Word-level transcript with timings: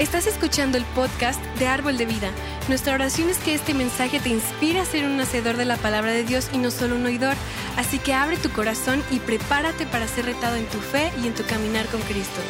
Estás 0.00 0.26
escuchando 0.26 0.76
el 0.76 0.84
podcast 0.86 1.40
de 1.60 1.68
Árbol 1.68 1.96
de 1.96 2.04
Vida. 2.04 2.32
Nuestra 2.68 2.94
oración 2.94 3.30
es 3.30 3.38
que 3.38 3.54
este 3.54 3.74
mensaje 3.74 4.18
te 4.18 4.28
inspire 4.28 4.80
a 4.80 4.84
ser 4.84 5.04
un 5.04 5.20
hacedor 5.20 5.56
de 5.56 5.64
la 5.64 5.76
palabra 5.76 6.10
de 6.10 6.24
Dios 6.24 6.50
y 6.52 6.58
no 6.58 6.72
solo 6.72 6.96
un 6.96 7.06
oidor. 7.06 7.36
Así 7.76 8.00
que 8.00 8.12
abre 8.12 8.36
tu 8.36 8.50
corazón 8.50 9.04
y 9.12 9.20
prepárate 9.20 9.86
para 9.86 10.08
ser 10.08 10.24
retado 10.24 10.56
en 10.56 10.66
tu 10.66 10.78
fe 10.78 11.12
y 11.22 11.28
en 11.28 11.34
tu 11.34 11.44
caminar 11.44 11.86
con 11.86 12.00
Cristo. 12.00 12.40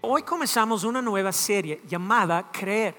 Hoy 0.00 0.22
comenzamos 0.24 0.82
una 0.82 1.00
nueva 1.00 1.30
serie 1.30 1.80
llamada 1.86 2.50
Creer. 2.50 2.96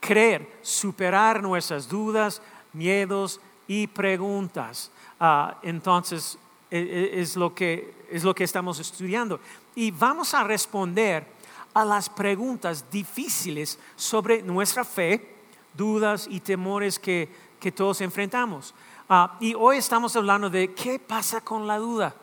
Creer, 0.00 0.60
superar 0.62 1.42
nuestras 1.42 1.86
dudas, 1.86 2.40
miedos 2.72 3.38
y 3.66 3.86
preguntas. 3.86 4.90
Ah, 5.18 5.58
entonces, 5.62 6.38
e, 6.70 6.78
e, 6.78 7.20
es 7.20 7.36
lo, 7.36 7.54
que, 7.54 7.94
es 8.10 8.24
lo 8.24 8.34
que 8.34 8.44
estamos 8.44 8.78
estudiando. 8.78 9.40
Y 9.74 9.90
vamos 9.90 10.34
a 10.34 10.44
responder 10.44 11.26
a 11.74 11.84
las 11.84 12.08
preguntas 12.08 12.90
difíciles 12.90 13.78
sobre 13.96 14.42
nuestra 14.42 14.84
fe, 14.84 15.36
dudas 15.74 16.26
y 16.30 16.40
temores 16.40 16.98
que, 16.98 17.28
que 17.60 17.72
todos 17.72 18.00
enfrentamos. 18.00 18.74
Ah, 19.08 19.36
y 19.40 19.54
hoy 19.54 19.76
estamos 19.76 20.16
hablando 20.16 20.50
de 20.50 20.74
qué 20.74 20.98
pasa 20.98 21.40
con 21.40 21.66
la 21.66 21.78
duda, 21.78 22.14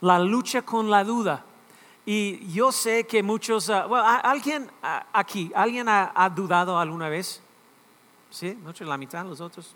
la 0.00 0.18
lucha 0.18 0.62
con 0.62 0.90
la 0.90 1.04
duda. 1.04 1.44
Y 2.06 2.52
yo 2.52 2.70
sé 2.70 3.06
que 3.06 3.22
muchos, 3.22 3.70
ah, 3.70 4.20
¿alguien 4.22 4.70
aquí, 5.12 5.50
alguien 5.54 5.88
ha, 5.88 6.30
dudado 6.34 6.78
alguna 6.78 7.08
vez? 7.08 7.42
¿Sí? 8.30 8.54
¿Mucho? 8.62 8.84
¿La 8.84 8.96
mitad? 8.96 9.24
¿Los 9.24 9.40
otros? 9.40 9.74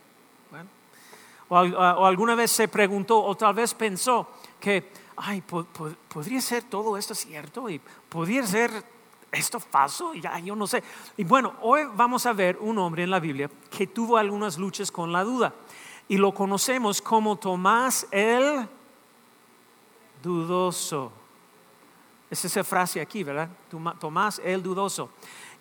O, 1.49 1.57
o, 1.57 2.07
alguna 2.07 2.35
vez 2.35 2.51
se 2.51 2.69
preguntó 2.69 3.23
o 3.23 3.35
tal 3.35 3.55
vez 3.55 3.75
pensó 3.75 4.29
que, 4.61 4.93
ay, 5.17 5.43
podría 5.43 6.41
ser 6.41 6.65
todo 6.65 6.97
esto 6.97 7.15
cierto 7.15 7.71
y 7.71 7.81
podría 8.09 8.47
ser 8.47 8.71
esto 9.33 9.61
falso, 9.61 10.15
ya 10.15 10.39
yo 10.39 10.57
no 10.57 10.67
sé. 10.67 10.83
Y 11.17 11.25
bueno, 11.25 11.55
hoy 11.63 11.83
vamos 11.95 12.27
a 12.27 12.33
ver 12.33 12.59
un 12.61 12.79
hombre 12.79 13.03
en 13.05 13.11
la 13.11 13.21
Biblia 13.21 13.51
que 13.71 13.87
tuvo 13.87 14.17
algunas 14.17 14.59
luchas 14.59 14.91
con 14.91 15.13
la 15.13 15.25
duda 15.25 15.55
y 16.09 16.17
lo 16.17 16.33
conocemos 16.33 17.03
como 17.03 17.37
Tomás 17.37 18.07
el 18.11 18.67
dudoso. 20.23 21.13
Es 22.31 22.45
esa 22.45 22.65
frase 22.65 23.01
aquí, 23.01 23.23
¿verdad? 23.23 23.49
Tomás 23.99 24.41
el 24.45 24.63
dudoso. 24.63 25.11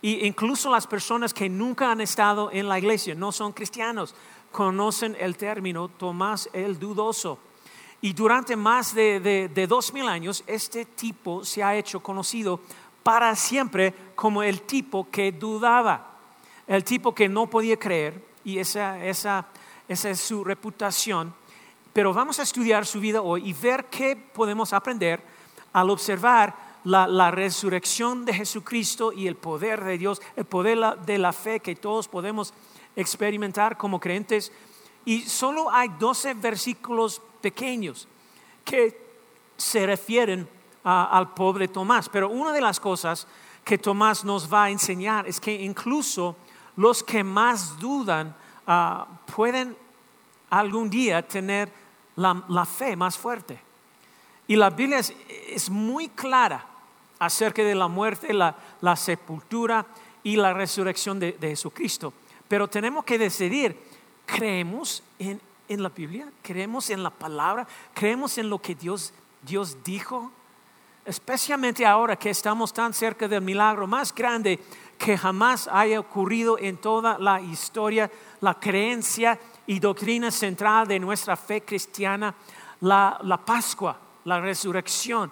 Y 0.01 0.25
incluso 0.25 0.69
las 0.69 0.85
personas 0.85 1.33
que 1.33 1.49
nunca 1.49 1.91
han 1.91 2.01
estado 2.01 2.49
en 2.51 2.67
la 2.67 2.77
iglesia, 2.77 3.15
no 3.15 3.31
son 3.31 3.51
cristianos, 3.51 4.13
conocen 4.51 5.15
el 5.19 5.37
término 5.37 5.87
Tomás 5.87 6.49
el 6.53 6.79
dudoso. 6.79 7.39
Y 8.01 8.13
durante 8.13 8.55
más 8.55 8.93
de, 8.93 9.65
dos 9.67 9.93
mil 9.93 10.07
años, 10.07 10.43
este 10.45 10.85
tipo 10.85 11.43
se 11.43 11.63
ha 11.63 11.75
hecho 11.75 12.01
conocido 12.01 12.59
para 13.01 13.35
siempre 13.35 13.93
como 14.15 14.43
el 14.43 14.61
tipo 14.61 15.09
que 15.09 15.31
dudaba, 15.31 16.19
el 16.67 16.83
tipo 16.83 17.15
que 17.15 17.27
no 17.27 17.47
podía 17.47 17.77
creer, 17.77 18.25
y 18.43 18.59
esa, 18.59 19.03
esa, 19.03 19.47
esa 19.87 20.09
es 20.09 20.19
su 20.19 20.43
reputación. 20.43 21.33
Pero 21.93 22.13
vamos 22.13 22.39
a 22.39 22.43
estudiar 22.43 22.85
su 22.85 22.99
vida 22.99 23.21
hoy 23.21 23.49
y 23.49 23.53
ver 23.53 23.85
qué 23.85 24.15
podemos 24.15 24.73
aprender 24.73 25.21
al 25.73 25.89
observar 25.89 26.67
la, 26.83 27.31
resurrección 27.31 28.23
de 28.23 28.33
Jesucristo 28.33 29.11
y 29.11 29.27
el 29.27 29.35
poder 29.35 29.83
de 29.83 29.97
Dios, 29.97 30.21
el 30.35 30.45
poder 30.45 30.79
de 31.05 31.17
la 31.17 31.33
fe 31.33 31.59
que 31.59 31.75
todos 31.75 32.07
podemos 32.07 32.53
experimentar 32.97 33.77
como 33.77 33.99
creyentes. 33.99 34.51
Y 35.05 35.21
solo 35.21 35.71
hay 35.71 35.87
12 35.99 36.33
versículos 36.33 37.21
pequeños 37.39 38.07
que 38.65 38.99
se 39.55 39.85
refieren 39.85 40.49
al 40.83 41.33
pobre 41.33 41.67
Tomás. 41.67 42.09
Pero 42.09 42.29
una 42.29 42.51
de 42.51 42.59
las 42.59 42.79
cosas 42.79 43.27
que 43.63 43.77
Tomás 43.77 44.25
nos 44.25 44.51
va 44.51 44.65
a 44.65 44.69
enseñar 44.69 45.27
es 45.27 45.39
que 45.39 45.53
incluso 45.53 46.35
los 46.75 47.03
que 47.03 47.23
más 47.23 47.79
dudan 47.79 48.35
ah, 48.65 49.07
pueden 49.33 49.75
algún 50.49 50.89
día 50.89 51.25
tener 51.25 51.71
la, 52.15 52.65
fe 52.65 52.95
más 52.95 53.17
fuerte. 53.17 53.59
Y 54.47 54.55
la 54.55 54.69
Biblia 54.69 54.99
es, 54.99 55.69
muy 55.69 56.09
clara 56.09 56.65
acerca 57.19 57.63
de 57.63 57.75
la 57.75 57.87
muerte, 57.87 58.33
la, 58.33 58.95
sepultura 58.95 59.85
y 60.23 60.35
la 60.35 60.53
resurrección 60.53 61.19
de 61.19 61.35
Jesucristo. 61.39 62.13
Pero 62.47 62.67
tenemos 62.67 63.03
que 63.03 63.17
decidir, 63.17 63.77
¿creemos 64.25 65.03
en, 65.19 65.41
la 65.69 65.89
Biblia? 65.89 66.31
¿Creemos 66.41 66.89
en 66.89 67.03
la 67.03 67.09
palabra? 67.09 67.67
¿Creemos 67.93 68.37
en 68.37 68.49
lo 68.49 68.59
que 68.59 68.75
Dios, 68.75 69.13
Dios 69.41 69.77
dijo? 69.83 70.31
Especialmente 71.05 71.85
ahora 71.85 72.15
que 72.15 72.29
estamos 72.29 72.73
tan 72.73 72.93
cerca 72.93 73.27
del 73.27 73.41
milagro 73.41 73.87
más 73.87 74.13
grande 74.13 74.59
que 74.97 75.17
jamás 75.17 75.69
haya 75.71 75.99
ocurrido 75.99 76.57
en 76.57 76.77
toda 76.77 77.17
la 77.19 77.39
historia, 77.39 78.09
la 78.41 78.53
creencia 78.55 79.39
y 79.65 79.79
doctrina 79.79 80.31
central 80.31 80.87
de 80.87 80.99
nuestra 80.99 81.35
fe 81.35 81.61
cristiana, 81.61 82.33
la, 82.81 83.41
Pascua, 83.45 83.97
la 84.25 84.39
resurrección. 84.39 85.31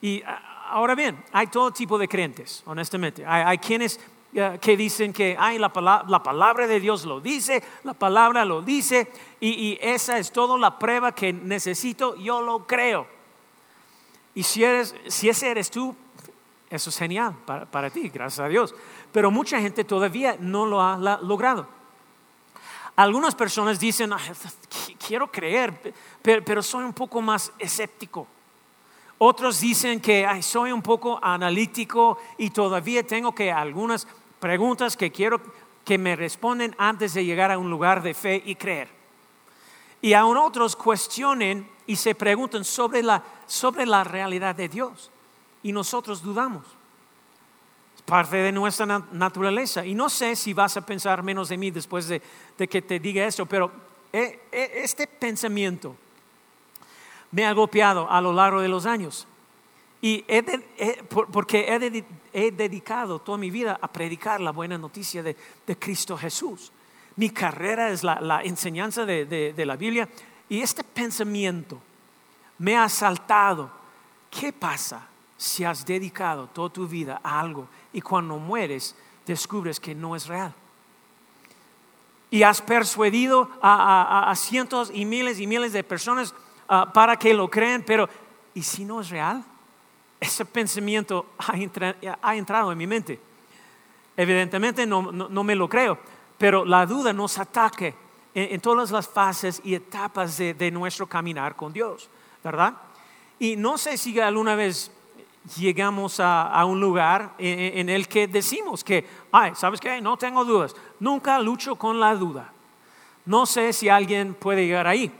Y 0.00 0.22
ahora 0.70 0.94
bien, 0.94 1.24
hay 1.32 1.46
todo 1.46 1.72
tipo 1.72 1.98
de 1.98 2.08
creyentes, 2.08 2.62
honestamente. 2.66 3.24
hay 3.26 3.58
quienes 3.58 3.98
que 4.32 4.76
dicen 4.76 5.12
que 5.12 5.36
ay, 5.38 5.58
la, 5.58 5.72
palabra, 5.72 6.66
de 6.66 6.80
Dios 6.80 7.04
lo 7.04 7.20
dice, 7.20 7.62
la 7.84 7.94
palabra 7.94 8.44
lo 8.44 8.62
dice, 8.62 9.10
y, 9.40 9.78
esa 9.80 10.18
es 10.18 10.32
toda 10.32 10.58
la 10.58 10.78
prueba 10.78 11.12
que 11.12 11.32
necesito, 11.32 12.14
yo 12.16 12.42
lo 12.42 12.66
creo. 12.66 13.06
Y 14.34 14.42
si, 14.42 14.62
eres, 14.62 14.94
si 15.06 15.28
ese 15.28 15.50
eres 15.50 15.70
tú, 15.70 15.96
eso 16.70 16.90
es 16.90 16.98
genial 16.98 17.34
para, 17.46 17.90
ti, 17.90 18.08
gracias 18.10 18.44
a 18.44 18.48
Dios. 18.48 18.74
Pero 19.10 19.30
mucha 19.30 19.60
gente 19.60 19.84
todavía 19.84 20.36
no 20.38 20.66
lo 20.66 20.82
ha 20.82 20.96
logrado. 21.22 21.66
Algunas 22.96 23.34
personas 23.34 23.78
dicen, 23.78 24.10
quiero 25.06 25.30
creer, 25.30 25.94
pero, 26.20 26.62
soy 26.62 26.84
un 26.84 26.92
poco 26.92 27.22
más 27.22 27.52
escéptico. 27.58 28.26
Otros 29.18 29.60
dicen 29.60 30.00
que 30.00 30.26
soy 30.42 30.72
un 30.72 30.82
poco 30.82 31.18
analítico 31.22 32.18
y 32.36 32.50
todavía 32.50 33.04
tengo 33.06 33.32
que 33.32 33.50
algunas 33.50 34.06
preguntas 34.40 34.96
que 34.96 35.10
quiero 35.10 35.40
que 35.84 35.98
me 35.98 36.16
responden 36.16 36.74
antes 36.78 37.14
de 37.14 37.24
llegar 37.24 37.50
a 37.50 37.58
un 37.58 37.70
lugar 37.70 38.02
de 38.02 38.14
fe 38.14 38.42
y 38.44 38.54
creer. 38.54 38.88
Y 40.00 40.12
aún 40.12 40.36
otros 40.36 40.76
cuestionen 40.76 41.68
y 41.86 41.96
se 41.96 42.14
preguntan 42.14 42.64
sobre 42.64 43.02
la, 43.02 43.22
sobre 43.46 43.86
la 43.86 44.04
realidad 44.04 44.54
de 44.54 44.68
Dios. 44.68 45.10
Y 45.62 45.72
nosotros 45.72 46.22
dudamos. 46.22 46.64
Es 47.96 48.02
parte 48.02 48.36
de 48.36 48.52
nuestra 48.52 48.86
naturaleza. 49.12 49.84
Y 49.84 49.94
no 49.94 50.08
sé 50.08 50.36
si 50.36 50.52
vas 50.52 50.76
a 50.76 50.86
pensar 50.86 51.22
menos 51.22 51.48
de 51.48 51.56
mí 51.56 51.70
después 51.70 52.06
de, 52.06 52.22
de 52.56 52.68
que 52.68 52.82
te 52.82 53.00
diga 53.00 53.24
eso, 53.24 53.46
pero 53.46 53.72
eh, 54.12 54.40
eh, 54.52 54.72
este 54.76 55.06
pensamiento 55.06 55.96
me 57.30 57.46
ha 57.46 57.52
golpeado 57.52 58.10
a 58.10 58.20
lo 58.20 58.32
largo 58.32 58.60
de 58.60 58.68
los 58.68 58.86
años. 58.86 59.26
Y 60.00 60.24
porque 61.32 61.66
he, 62.32 62.50
dedicado 62.52 63.18
toda 63.18 63.36
mi 63.36 63.50
vida 63.50 63.78
a 63.80 63.88
predicar 63.88 64.40
la 64.40 64.52
buena 64.52 64.78
noticia 64.78 65.22
de, 65.22 65.36
Cristo 65.78 66.16
Jesús. 66.16 66.72
Mi 67.16 67.30
carrera 67.30 67.90
es 67.90 68.04
la, 68.04 68.42
enseñanza 68.44 69.04
de, 69.04 69.64
la 69.66 69.76
Biblia 69.76 70.08
y 70.48 70.60
este 70.60 70.84
pensamiento 70.84 71.80
me 72.58 72.76
ha 72.76 72.84
asaltado. 72.84 73.70
¿Qué 74.30 74.52
pasa 74.52 75.06
si 75.36 75.64
has 75.64 75.84
dedicado 75.84 76.46
toda 76.48 76.70
tu 76.70 76.86
vida 76.86 77.20
a 77.22 77.40
algo 77.40 77.68
y 77.92 78.00
cuando 78.00 78.38
mueres 78.38 78.94
descubres 79.26 79.80
que 79.80 79.94
no 79.94 80.14
es 80.14 80.28
real? 80.28 80.54
Y 82.30 82.44
has 82.44 82.62
persuadido 82.62 83.50
a, 83.60 84.32
cientos 84.36 84.92
y 84.94 85.04
miles 85.06 85.40
y 85.40 85.46
miles 85.48 85.72
de 85.72 85.82
personas 85.82 86.34
ah, 86.68 86.92
para 86.92 87.16
que 87.16 87.34
lo 87.34 87.48
crean, 87.48 87.82
pero 87.82 88.08
¿y 88.54 88.62
si 88.62 88.84
no 88.84 89.00
es 89.00 89.08
real? 89.08 89.42
Ese 90.20 90.44
pensamiento 90.44 91.26
ha, 91.38 92.34
entrado 92.34 92.72
en 92.72 92.78
mi 92.78 92.86
mente. 92.86 93.20
Evidentemente 94.16 94.86
no, 94.86 95.02
me 95.44 95.54
lo 95.54 95.68
creo, 95.68 95.98
pero 96.36 96.64
la 96.64 96.86
duda 96.86 97.12
nos 97.12 97.38
ataque 97.38 97.94
en, 98.34 98.60
todas 98.60 98.90
las 98.90 99.08
fases 99.08 99.60
y 99.64 99.74
etapas 99.74 100.36
de, 100.36 100.70
nuestro 100.70 101.06
caminar 101.06 101.54
con 101.54 101.72
Dios, 101.72 102.08
¿verdad? 102.42 102.74
Y 103.38 103.56
no 103.56 103.78
sé 103.78 103.96
si 103.96 104.18
alguna 104.18 104.56
vez 104.56 104.90
llegamos 105.56 106.18
a, 106.20 106.64
un 106.64 106.80
lugar 106.80 107.34
en, 107.38 107.88
el 107.88 108.08
que 108.08 108.26
decimos 108.26 108.82
que, 108.82 109.06
ay, 109.30 109.52
¿sabes 109.54 109.80
qué? 109.80 110.00
No 110.00 110.16
tengo 110.16 110.44
dudas. 110.44 110.74
Nunca 110.98 111.38
lucho 111.38 111.76
con 111.76 112.00
la 112.00 112.14
duda. 112.14 112.52
No 113.24 113.46
sé 113.46 113.72
si 113.72 113.88
alguien 113.88 114.34
puede 114.34 114.66
llegar 114.66 114.86
ahí. 114.86 115.12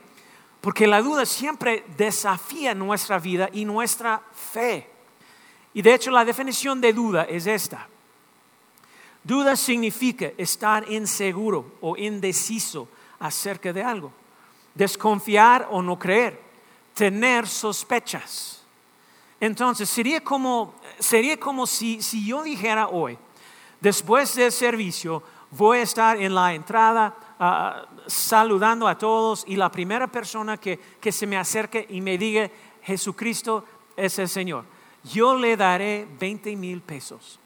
Porque 0.69 0.87
la 0.87 1.01
duda 1.01 1.25
siempre 1.25 1.83
desafía 1.97 2.75
nuestra 2.75 3.19
vida 3.19 3.49
y 3.55 3.65
nuestra 3.65 4.21
fe. 4.35 4.87
Y 5.73 5.81
de 5.81 5.95
hecho 5.95 6.11
la 6.11 6.27
definición 6.27 6.79
de 6.79 6.93
duda 6.93 7.25
es 7.25 7.47
esta. 7.47 7.89
Duda 9.25 9.57
significa 9.57 10.31
estar 10.37 10.87
inseguro 10.93 11.79
o 11.81 11.97
indeciso 11.97 12.87
acerca 13.19 13.73
de 13.73 13.83
algo. 13.83 14.13
desconfiar 14.75 15.69
o 15.71 15.81
no 15.81 15.99
creer, 15.99 16.39
tener 16.93 17.49
sospechas. 17.49 18.63
Entonces, 19.41 19.89
sería 19.89 20.23
como, 20.23 20.75
sería 20.99 21.41
como 21.41 21.67
si, 21.67 22.03
si 22.03 22.27
yo 22.27 22.43
dijera 22.43 22.89
hoy, 22.89 23.17
después 23.81 24.35
del 24.35 24.53
servicio, 24.53 25.23
voy 25.51 25.79
a 25.79 25.83
estar 25.83 26.21
en 26.21 26.35
la 26.35 26.53
entrada 26.53 27.17
ah, 27.41 27.87
saludando 28.09 28.89
a 28.89 28.99
todos 28.99 29.45
y 29.47 29.55
la 29.55 29.71
primera 29.71 30.09
persona 30.09 30.57
que, 30.57 30.81
que 31.01 31.13
se 31.13 31.27
me 31.27 31.37
acerque 31.37 31.87
y 31.89 32.01
me 32.01 32.19
diga, 32.19 32.51
Jesucristo 32.83 33.65
es 33.97 34.19
el 34.19 34.29
Señor, 34.29 34.65
yo 35.05 35.37
le 35.37 35.57
daré 35.57 36.09
20 36.19 36.57
mil 36.57 36.81
pesos. 36.81 37.39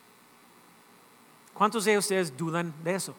¿Cuántos 1.53 1.85
de 1.85 1.99
ustedes 1.99 2.35
dudan 2.37 2.73
de 2.83 2.95
eso? 2.95 3.15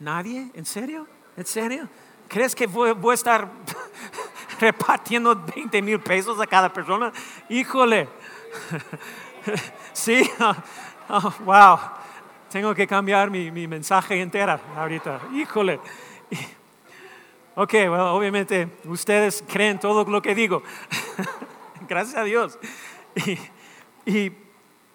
¿Nadie? 0.00 0.50
¿En 0.54 0.64
serio? 0.64 1.06
¿En 1.36 1.46
serio? 1.46 1.88
¿Crees 2.28 2.54
que 2.54 2.66
voy, 2.66 2.90
a 2.90 3.14
estar 3.14 3.48
repartiendo 4.60 5.34
20 5.34 5.82
mil 5.82 6.00
pesos 6.00 6.40
a 6.40 6.46
cada 6.46 6.72
persona? 6.72 7.12
Híjole. 7.48 8.08
sí, 9.92 10.28
oh, 11.08 11.34
wow. 11.44 11.78
Tengo 12.50 12.74
que 12.74 12.86
cambiar 12.86 13.30
mi, 13.30 13.50
mi, 13.50 13.66
mensaje 13.66 14.20
entera 14.20 14.60
ahorita. 14.76 15.20
Híjole. 15.34 15.80
Ok, 17.54 17.72
bueno, 17.88 18.14
obviamente 18.14 18.68
ustedes 18.84 19.42
creen 19.46 19.80
todo 19.80 20.04
lo 20.04 20.20
que 20.20 20.34
digo. 20.34 20.62
Gracias 21.88 22.16
a 22.16 22.24
Dios. 22.24 22.58
y 24.04 24.30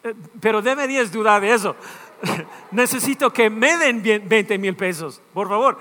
eh, 0.04 0.16
pero 0.40 0.62
deberías 0.62 1.12
dudar 1.12 1.42
de 1.42 1.54
eso. 1.54 1.76
Necesito 2.72 3.32
que 3.32 3.50
me 3.50 3.78
den 3.78 4.02
20 4.28 4.58
mil 4.58 4.76
pesos, 4.76 5.22
por 5.34 5.48
favor. 5.48 5.78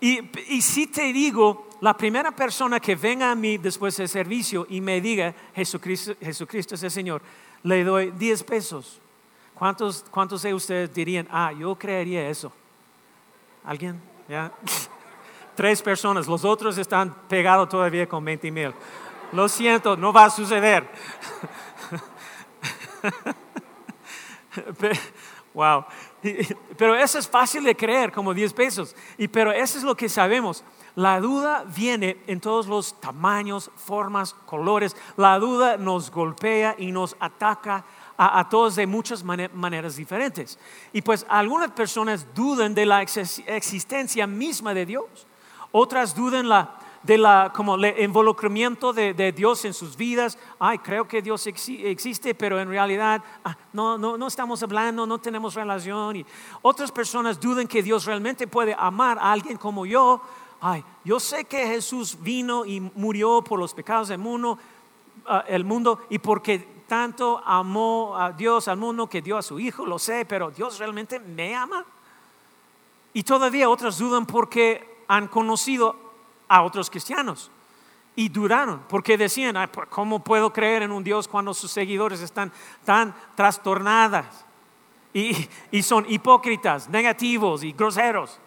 Y, 0.00 0.20
y 0.54 0.62
si 0.62 0.86
te 0.86 1.12
digo, 1.12 1.68
la 1.80 1.96
primera 1.96 2.30
persona 2.30 2.80
que 2.80 2.94
venga 2.94 3.30
a 3.30 3.34
mí 3.34 3.58
después 3.58 3.96
del 3.96 4.08
servicio 4.08 4.66
y 4.68 4.80
me 4.80 5.00
diga, 5.00 5.34
Jesucristo, 5.54 6.14
Jesucristo 6.20 6.74
es 6.76 6.82
el 6.82 6.90
Señor, 6.90 7.22
le 7.62 7.84
doy 7.84 8.10
10 8.12 8.44
pesos. 8.44 9.00
¿Cuántos, 9.58 10.04
¿Cuántos 10.08 10.42
de 10.42 10.54
ustedes 10.54 10.94
dirían, 10.94 11.26
ah, 11.32 11.50
yo 11.52 11.74
creería 11.74 12.28
eso? 12.28 12.52
¿Alguien? 13.64 14.00
Tres 15.56 15.82
personas, 15.82 16.28
los 16.28 16.44
otros 16.44 16.78
están 16.78 17.12
pegados 17.28 17.68
todavía 17.68 18.08
con 18.08 18.24
20 18.24 18.52
mil. 18.52 18.72
Lo 19.32 19.48
siento, 19.48 19.96
no 19.96 20.12
va 20.12 20.26
a 20.26 20.30
suceder. 20.30 20.88
wow. 25.54 25.84
Pero 26.76 26.94
eso 26.94 27.18
es 27.18 27.26
fácil 27.26 27.64
de 27.64 27.74
creer, 27.74 28.12
como 28.12 28.32
10 28.32 28.52
pesos. 28.52 28.94
Y, 29.16 29.26
pero 29.26 29.50
eso 29.50 29.76
es 29.76 29.82
lo 29.82 29.96
que 29.96 30.08
sabemos. 30.08 30.62
La 30.94 31.20
duda 31.20 31.64
viene 31.66 32.22
en 32.28 32.40
todos 32.40 32.68
los 32.68 33.00
tamaños, 33.00 33.72
formas, 33.74 34.34
colores. 34.46 34.96
La 35.16 35.38
duda 35.40 35.76
nos 35.76 36.12
golpea 36.12 36.76
y 36.78 36.92
nos 36.92 37.16
ataca 37.18 37.84
a, 38.20 38.48
todos 38.48 38.74
de 38.74 38.86
muchas 38.86 39.22
maneras 39.22 39.94
diferentes. 39.94 40.58
Y 40.92 41.02
pues 41.02 41.24
algunas 41.28 41.70
personas 41.70 42.26
dudan 42.34 42.74
de 42.74 42.84
la 42.84 43.00
existencia 43.00 44.26
misma 44.26 44.74
de 44.74 44.84
Dios. 44.84 45.04
Otras 45.70 46.16
dudan 46.16 46.48
la, 46.48 46.74
de 47.04 47.16
la, 47.16 47.52
como 47.54 47.76
el 47.76 48.00
involucramiento 48.02 48.92
de, 48.92 49.32
Dios 49.32 49.64
en 49.64 49.72
sus 49.72 49.96
vidas. 49.96 50.36
Ay, 50.58 50.78
creo 50.78 51.06
que 51.06 51.22
Dios 51.22 51.46
existe, 51.46 52.34
pero 52.34 52.60
en 52.60 52.68
realidad 52.68 53.22
ah, 53.44 53.56
no, 53.72 53.96
no, 53.96 54.18
no, 54.18 54.26
estamos 54.26 54.60
hablando, 54.64 55.06
no 55.06 55.18
tenemos 55.18 55.54
relación. 55.54 56.16
Y 56.16 56.26
otras 56.62 56.90
personas 56.90 57.38
dudan 57.38 57.68
que 57.68 57.84
Dios 57.84 58.04
realmente 58.04 58.48
puede 58.48 58.74
amar 58.76 59.18
a 59.20 59.30
alguien 59.30 59.56
como 59.56 59.86
yo. 59.86 60.20
Ay, 60.60 60.84
yo 61.04 61.20
sé 61.20 61.44
que 61.44 61.68
Jesús 61.68 62.18
vino 62.20 62.66
y 62.66 62.80
murió 62.80 63.42
por 63.42 63.60
los 63.60 63.74
pecados 63.74 64.08
del 64.08 64.18
mundo, 64.18 64.58
ah, 65.24 65.44
el 65.46 65.64
mundo 65.64 66.00
y 66.10 66.18
porque 66.18 66.77
tanto 66.88 67.40
amó 67.44 68.16
a 68.16 68.32
Dios 68.32 68.66
al 68.66 68.78
mundo 68.78 69.08
que 69.08 69.22
dio 69.22 69.36
a 69.36 69.42
su 69.42 69.60
Hijo, 69.60 69.86
lo 69.86 69.98
sé, 69.98 70.24
pero 70.24 70.50
Dios 70.50 70.78
realmente 70.78 71.20
me 71.20 71.54
ama. 71.54 71.84
Y 73.12 73.22
todavía 73.22 73.68
otras 73.68 73.98
dudan 73.98 74.26
porque 74.26 75.04
han 75.06 75.28
conocido 75.28 75.94
a 76.48 76.62
otros 76.62 76.90
cristianos. 76.90 77.50
Y 78.16 78.30
duraron, 78.30 78.82
porque 78.88 79.16
decían, 79.16 79.56
¿cómo 79.90 80.24
puedo 80.24 80.52
creer 80.52 80.82
en 80.82 80.90
un 80.90 81.04
Dios 81.04 81.28
cuando 81.28 81.54
sus 81.54 81.70
seguidores 81.70 82.20
están 82.20 82.50
tan 82.84 83.14
trastornadas? 83.36 84.44
Y, 85.12 85.48
y 85.70 85.82
son 85.82 86.04
hipócritas, 86.08 86.88
negativos 86.88 87.62
y 87.62 87.72
groseros. 87.72 88.40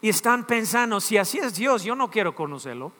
Y 0.00 0.08
están 0.08 0.46
pensando, 0.46 1.00
si 1.00 1.16
así 1.16 1.38
es 1.38 1.54
Dios, 1.54 1.84
yo 1.84 1.94
no 1.94 2.10
quiero 2.10 2.34
conocerlo. 2.34 2.92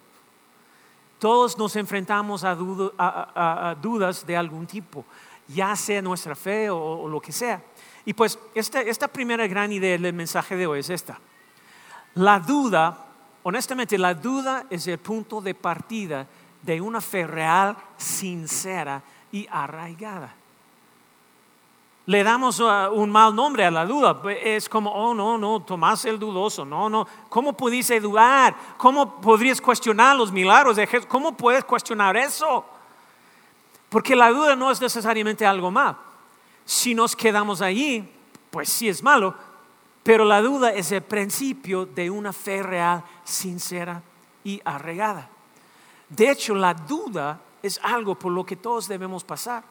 Todos 1.23 1.57
nos 1.57 1.77
enfrentamos 1.77 2.43
a, 2.43 3.77
dudas 3.81 4.27
de 4.27 4.37
algún 4.37 4.67
tipo, 4.67 5.05
ya 5.47 5.77
sea 5.77 6.03
nuestra 6.03 6.35
fe 6.35 6.69
o, 6.69 7.07
lo 7.07 7.21
que 7.21 7.31
sea. 7.31 7.63
Y 8.05 8.13
pues 8.13 8.37
esta, 8.57 8.81
esta 8.81 9.07
primera 9.07 9.47
gran 9.47 9.71
idea 9.71 9.97
del 9.97 10.13
mensaje 10.13 10.57
de 10.57 10.67
hoy 10.67 10.81
es 10.81 10.91
esta. 10.91 11.21
La 12.15 12.41
duda 12.41 13.07
honestamente, 13.45 13.97
la 13.99 14.15
duda 14.15 14.67
es 14.69 14.85
el 14.89 14.99
punto 14.99 15.41
de 15.41 15.55
partida 15.55 16.27
de 16.61 16.81
una 16.81 17.01
fe 17.01 17.25
real, 17.25 17.77
sincera 17.97 19.01
y 19.31 19.47
arraigada. 19.49 20.35
Le 22.07 22.25
damos 22.25 22.59
uh, 22.59 22.91
un 22.93 23.11
mal 23.11 23.35
nombre 23.35 23.65
a 23.65 23.71
la 23.71 23.87
duda. 23.87 24.21
Es 24.43 24.69
como, 24.69 24.91
oh, 24.91 25.15
no, 25.15 25.39
no, 25.39 25.61
Tomás 25.61 26.05
el 26.05 26.19
dudoso. 26.19 26.65
No, 26.65 26.89
no. 26.89 27.07
¿Cómo 27.29 27.53
pudiste 27.53 28.01
dudar? 28.01 28.57
¿Cómo 28.77 29.21
podrías 29.21 29.61
cuestionar 29.61 30.17
los 30.17 30.33
milagros 30.33 30.77
de 30.77 30.87
Jesús? 30.87 31.07
¿Cómo 31.07 31.37
puedes 31.37 31.65
cuestionar 31.65 32.17
eso? 32.17 32.65
Porque 33.89 34.17
la 34.17 34.31
duda 34.31 34.57
no 34.57 34.71
es 34.71 34.81
necesariamente 34.81 35.47
algo 35.47 35.71
malo. 35.71 35.97
Si 36.65 36.95
nos 36.95 37.15
quedamos 37.15 37.61
allí, 37.61 38.09
pues 38.51 38.69
sí 38.69 38.89
es 38.89 39.03
malo, 39.03 39.35
pero 40.03 40.25
la 40.25 40.43
duda 40.43 40.73
es 40.73 40.91
el 40.93 41.03
principio 41.03 41.87
de 41.87 42.11
una 42.11 42.33
fe 42.33 42.63
real, 42.63 43.05
sincera 43.25 44.03
y 44.45 44.61
arregada. 44.65 45.29
De 46.09 46.31
hecho, 46.31 46.55
la 46.55 46.75
duda 46.75 47.41
es 47.63 47.79
algo 47.83 48.15
por 48.17 48.33
lo 48.33 48.45
que 48.45 48.57
todos 48.57 48.89
debemos 48.89 49.25
pasar. 49.25 49.63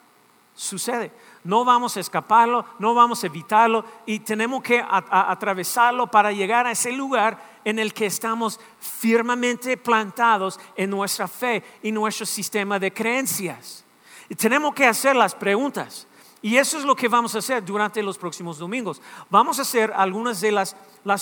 Sucede. 0.56 1.12
No 1.44 1.66
vamos 1.66 1.98
a 1.98 2.00
escaparlo, 2.00 2.66
no 2.80 2.94
vamos 2.94 3.24
a 3.24 3.28
evitarlo 3.28 3.84
y 4.06 4.20
tenemos 4.20 4.62
que 4.62 4.84
atravesarlo 4.88 6.08
para 6.08 6.32
llegar 6.32 6.68
a 6.68 6.72
ese 6.72 6.92
lugar 6.92 7.60
en 7.66 7.80
el 7.80 7.94
que 7.94 8.06
estamos 8.06 8.60
firmemente 8.80 9.78
plantados 9.78 10.60
en 10.76 10.90
nuestra 10.90 11.28
fe 11.28 11.64
y 11.82 11.92
nuestro 11.92 12.26
sistema 12.26 12.78
de 12.78 12.94
creencias. 12.94 13.86
Y 14.30 14.36
tenemos 14.36 14.74
que 14.74 14.86
hacer 14.86 15.16
las 15.16 15.36
preguntas. 15.36 16.08
Y 16.42 16.58
eso 16.58 16.78
es 16.78 16.86
lo 16.86 16.96
que 16.96 17.08
vamos 17.08 17.36
a 17.36 17.40
hacer 17.40 17.64
durante 17.64 18.02
los 18.02 18.18
próximos 18.18 18.58
domingos. 18.58 19.02
Vamos 19.30 19.60
a 19.60 19.62
hacer 19.62 19.94
algunas 19.96 20.42
de 20.42 20.52
las, 20.52 20.76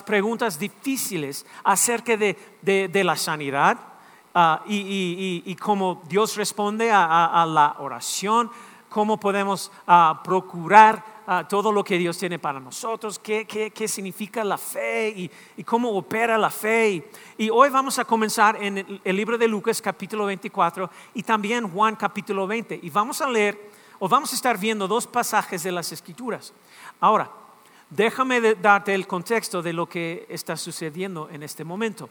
preguntas 0.05 0.57
difíciles 0.57 1.45
acerca 1.63 2.15
de, 2.15 3.03
la 3.03 3.17
sanidad 3.17 3.77
ah, 4.33 4.63
y, 4.65 5.55
cómo 5.59 6.01
Dios 6.07 6.37
responde 6.37 6.89
a, 6.91 7.45
la 7.47 7.75
oración, 7.79 8.49
cómo 8.89 9.19
podemos 9.19 9.71
ah, 9.87 10.21
procurar 10.23 11.23
ah, 11.27 11.47
todo 11.47 11.71
lo 11.71 11.83
que 11.83 11.97
Dios 11.97 12.17
tiene 12.17 12.39
para 12.39 12.59
nosotros, 12.59 13.19
qué, 13.19 13.85
significa 13.87 14.43
la 14.43 14.57
fe 14.57 15.09
y, 15.55 15.63
cómo 15.63 15.91
opera 15.91 16.37
la 16.37 16.49
fe. 16.49 17.09
Y, 17.37 17.49
hoy 17.49 17.69
vamos 17.69 17.99
a 17.99 18.05
comenzar 18.05 18.61
en 18.61 18.79
el, 18.79 19.01
el 19.03 19.15
libro 19.15 19.37
de 19.37 19.47
Lucas 19.47 19.81
capítulo 19.81 20.25
24 20.25 20.89
y 21.13 21.23
también 21.23 21.69
Juan 21.69 21.95
capítulo 21.95 22.47
20. 22.47 22.79
Y 22.81 22.89
vamos 22.89 23.21
a 23.21 23.29
leer 23.29 23.69
o 23.99 24.09
vamos 24.09 24.31
a 24.31 24.35
estar 24.35 24.57
viendo 24.57 24.87
dos 24.87 25.05
pasajes 25.05 25.63
de 25.63 25.71
las 25.71 25.91
escrituras. 25.91 26.53
Ahora, 26.99 27.29
déjame 27.89 28.55
darte 28.55 28.93
el 28.93 29.07
contexto 29.07 29.61
de 29.61 29.73
lo 29.73 29.87
que 29.87 30.25
está 30.29 30.55
sucediendo 30.55 31.29
en 31.31 31.43
este 31.43 31.63
momento. 31.63 32.09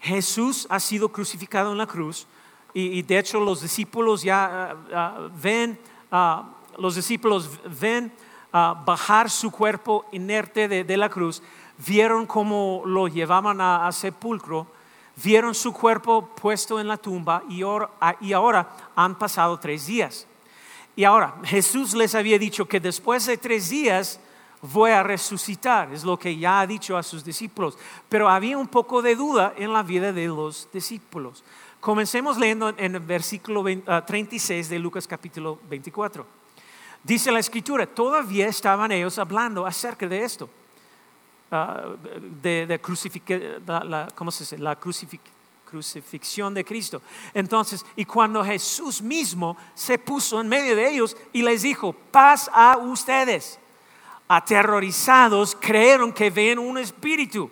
Jesús 0.00 0.66
ha 0.70 0.80
sido 0.80 1.10
crucificado 1.10 1.72
en 1.72 1.78
la 1.78 1.86
cruz 1.86 2.26
y, 2.72 3.02
de 3.02 3.18
hecho 3.18 3.40
los 3.40 3.62
discípulos 3.62 4.22
ya 4.22 4.70
ah, 4.70 4.76
ah, 4.94 5.28
ven, 5.42 5.78
ah, 6.10 6.50
los 6.78 6.94
discípulos 6.94 7.50
ven 7.80 8.12
bajar 8.52 9.30
su 9.30 9.50
cuerpo 9.50 10.06
inerte 10.12 10.68
de, 10.68 10.96
la 10.96 11.08
cruz, 11.08 11.42
vieron 11.86 12.26
cómo 12.26 12.82
lo 12.84 13.08
llevaban 13.08 13.60
a, 13.60 13.90
sepulcro, 13.92 14.66
vieron 15.22 15.54
su 15.54 15.72
cuerpo 15.72 16.26
puesto 16.34 16.80
en 16.80 16.88
la 16.88 16.96
tumba 16.96 17.42
y 17.48 17.62
ahora 18.32 18.68
han 18.96 19.16
pasado 19.16 19.58
tres 19.58 19.86
días. 19.86 20.26
Y 20.96 21.04
ahora, 21.04 21.36
Jesús 21.44 21.94
les 21.94 22.14
había 22.14 22.38
dicho 22.38 22.66
que 22.66 22.80
después 22.80 23.24
de 23.26 23.38
tres 23.38 23.70
días 23.70 24.20
voy 24.60 24.90
a 24.90 25.02
resucitar, 25.02 25.92
es 25.92 26.04
lo 26.04 26.18
que 26.18 26.36
ya 26.36 26.60
ha 26.60 26.66
dicho 26.66 26.96
a 26.96 27.02
sus 27.02 27.24
discípulos. 27.24 27.78
Pero 28.08 28.28
había 28.28 28.58
un 28.58 28.68
poco 28.68 29.00
de 29.00 29.14
duda 29.14 29.54
en 29.56 29.72
la 29.72 29.82
vida 29.82 30.12
de 30.12 30.26
los 30.26 30.68
discípulos. 30.72 31.42
Comencemos 31.80 32.36
leyendo 32.36 32.68
en 32.76 32.94
el 32.94 33.00
versículo 33.00 33.64
36 33.64 34.66
ah, 34.66 34.70
de 34.70 34.78
Lucas 34.78 35.08
capítulo 35.08 35.58
24. 35.70 36.26
Dice 37.02 37.32
la 37.32 37.38
escritura, 37.38 37.86
todavía 37.86 38.48
estaban 38.48 38.92
ellos 38.92 39.18
hablando 39.18 39.64
acerca 39.64 40.06
de 40.06 40.22
esto. 40.22 40.50
ah, 41.50 41.94
de, 42.42 42.66
de 42.66 43.60
la, 43.66 44.08
¿cómo 44.14 44.30
se 44.30 44.44
dice? 44.44 44.58
La 44.58 44.76
crucifixión 44.76 46.52
de 46.52 46.66
Cristo. 46.66 47.00
Entonces, 47.32 47.82
y 47.96 48.04
cuando 48.04 48.44
Jesús 48.44 49.00
mismo 49.00 49.56
se 49.74 49.96
puso 49.96 50.38
en 50.38 50.48
medio 50.48 50.76
de 50.76 50.86
ellos 50.86 51.16
y 51.32 51.40
les 51.40 51.62
dijo, 51.62 51.94
paz 51.94 52.50
a 52.52 52.76
ustedes. 52.76 53.58
Aterrorizados, 54.28 55.56
creyeron 55.58 56.12
que 56.12 56.28
ven 56.28 56.58
un 56.58 56.76
espíritu, 56.76 57.50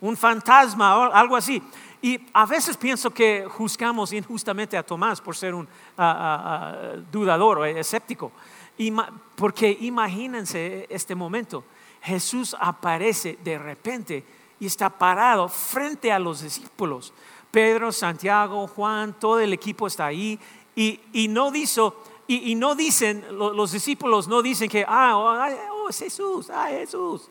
un 0.00 0.16
fantasma 0.16 0.96
o 0.96 1.12
algo 1.12 1.36
así. 1.36 1.62
Y 2.00 2.20
a 2.32 2.46
veces 2.46 2.76
pienso 2.76 3.10
que 3.10 3.44
juzgamos 3.48 4.12
injustamente 4.12 4.76
a 4.76 4.82
Tomás 4.84 5.20
por 5.20 5.36
ser 5.36 5.54
un 5.54 5.66
ah, 5.96 6.72
ah, 6.96 6.96
dudador 7.10 7.58
o 7.58 7.64
escéptico. 7.64 8.30
Ima- 8.78 9.10
porque 9.34 9.76
imagínense 9.80 10.86
este 10.88 11.14
momento. 11.14 11.64
Jesús 12.00 12.56
aparece 12.60 13.38
de 13.42 13.58
repente 13.58 14.24
y 14.60 14.66
está 14.66 14.88
parado 14.90 15.48
frente 15.48 16.12
a 16.12 16.18
los 16.20 16.42
discípulos. 16.42 17.12
Pedro, 17.50 17.90
Santiago, 17.90 18.68
Juan, 18.68 19.14
todo 19.18 19.40
el 19.40 19.52
equipo 19.52 19.86
está 19.88 20.06
ahí 20.06 20.38
y, 20.76 21.00
y 21.12 21.26
no 21.26 21.50
dice, 21.50 21.80
y, 22.28 22.52
y 22.52 22.54
no 22.54 22.76
dicen, 22.76 23.24
lo- 23.32 23.52
los 23.52 23.72
discípulos 23.72 24.28
no 24.28 24.42
dicen 24.42 24.68
que, 24.68 24.84
ah, 24.86 25.16
oh, 25.16 25.82
oh, 25.84 25.88
es 25.88 25.98
Jesús, 25.98 26.50
ah, 26.50 26.66
Jesús. 26.68 27.28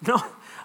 No, 0.00 0.16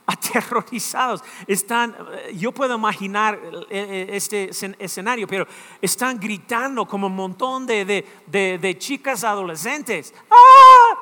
aterrorizados. 0.07 1.24
Están, 1.48 1.95
eh, 2.12 2.36
yo 2.38 2.51
puedo 2.51 2.75
imaginar 2.75 3.39
eh, 3.43 3.63
eh, 3.69 4.07
este 4.12 4.50
escen- 4.50 4.75
escenario, 4.79 5.27
pero 5.27 5.48
están 5.81 6.19
gritando 6.19 6.86
como 6.86 7.07
un 7.07 7.15
montón 7.15 7.65
de, 7.65 7.86
de- 8.27 8.57
de- 8.60 8.77
chicas 8.77 9.24
adolescentes. 9.24 10.13
¡Ah! 10.29 10.98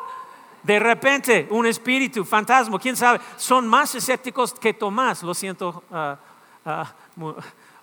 De 0.64 0.78
repente, 0.78 1.48
un 1.50 1.66
espíritu, 1.66 2.24
fantasma, 2.24 2.78
quién 2.78 2.96
sabe, 2.96 3.20
son 3.38 3.68
más 3.68 3.96
escépticos 3.96 4.54
que 4.54 4.74
Tomás. 4.74 5.24
Lo 5.24 5.34
siento, 5.34 5.84
ah, 5.92 6.18
ah, 6.66 6.94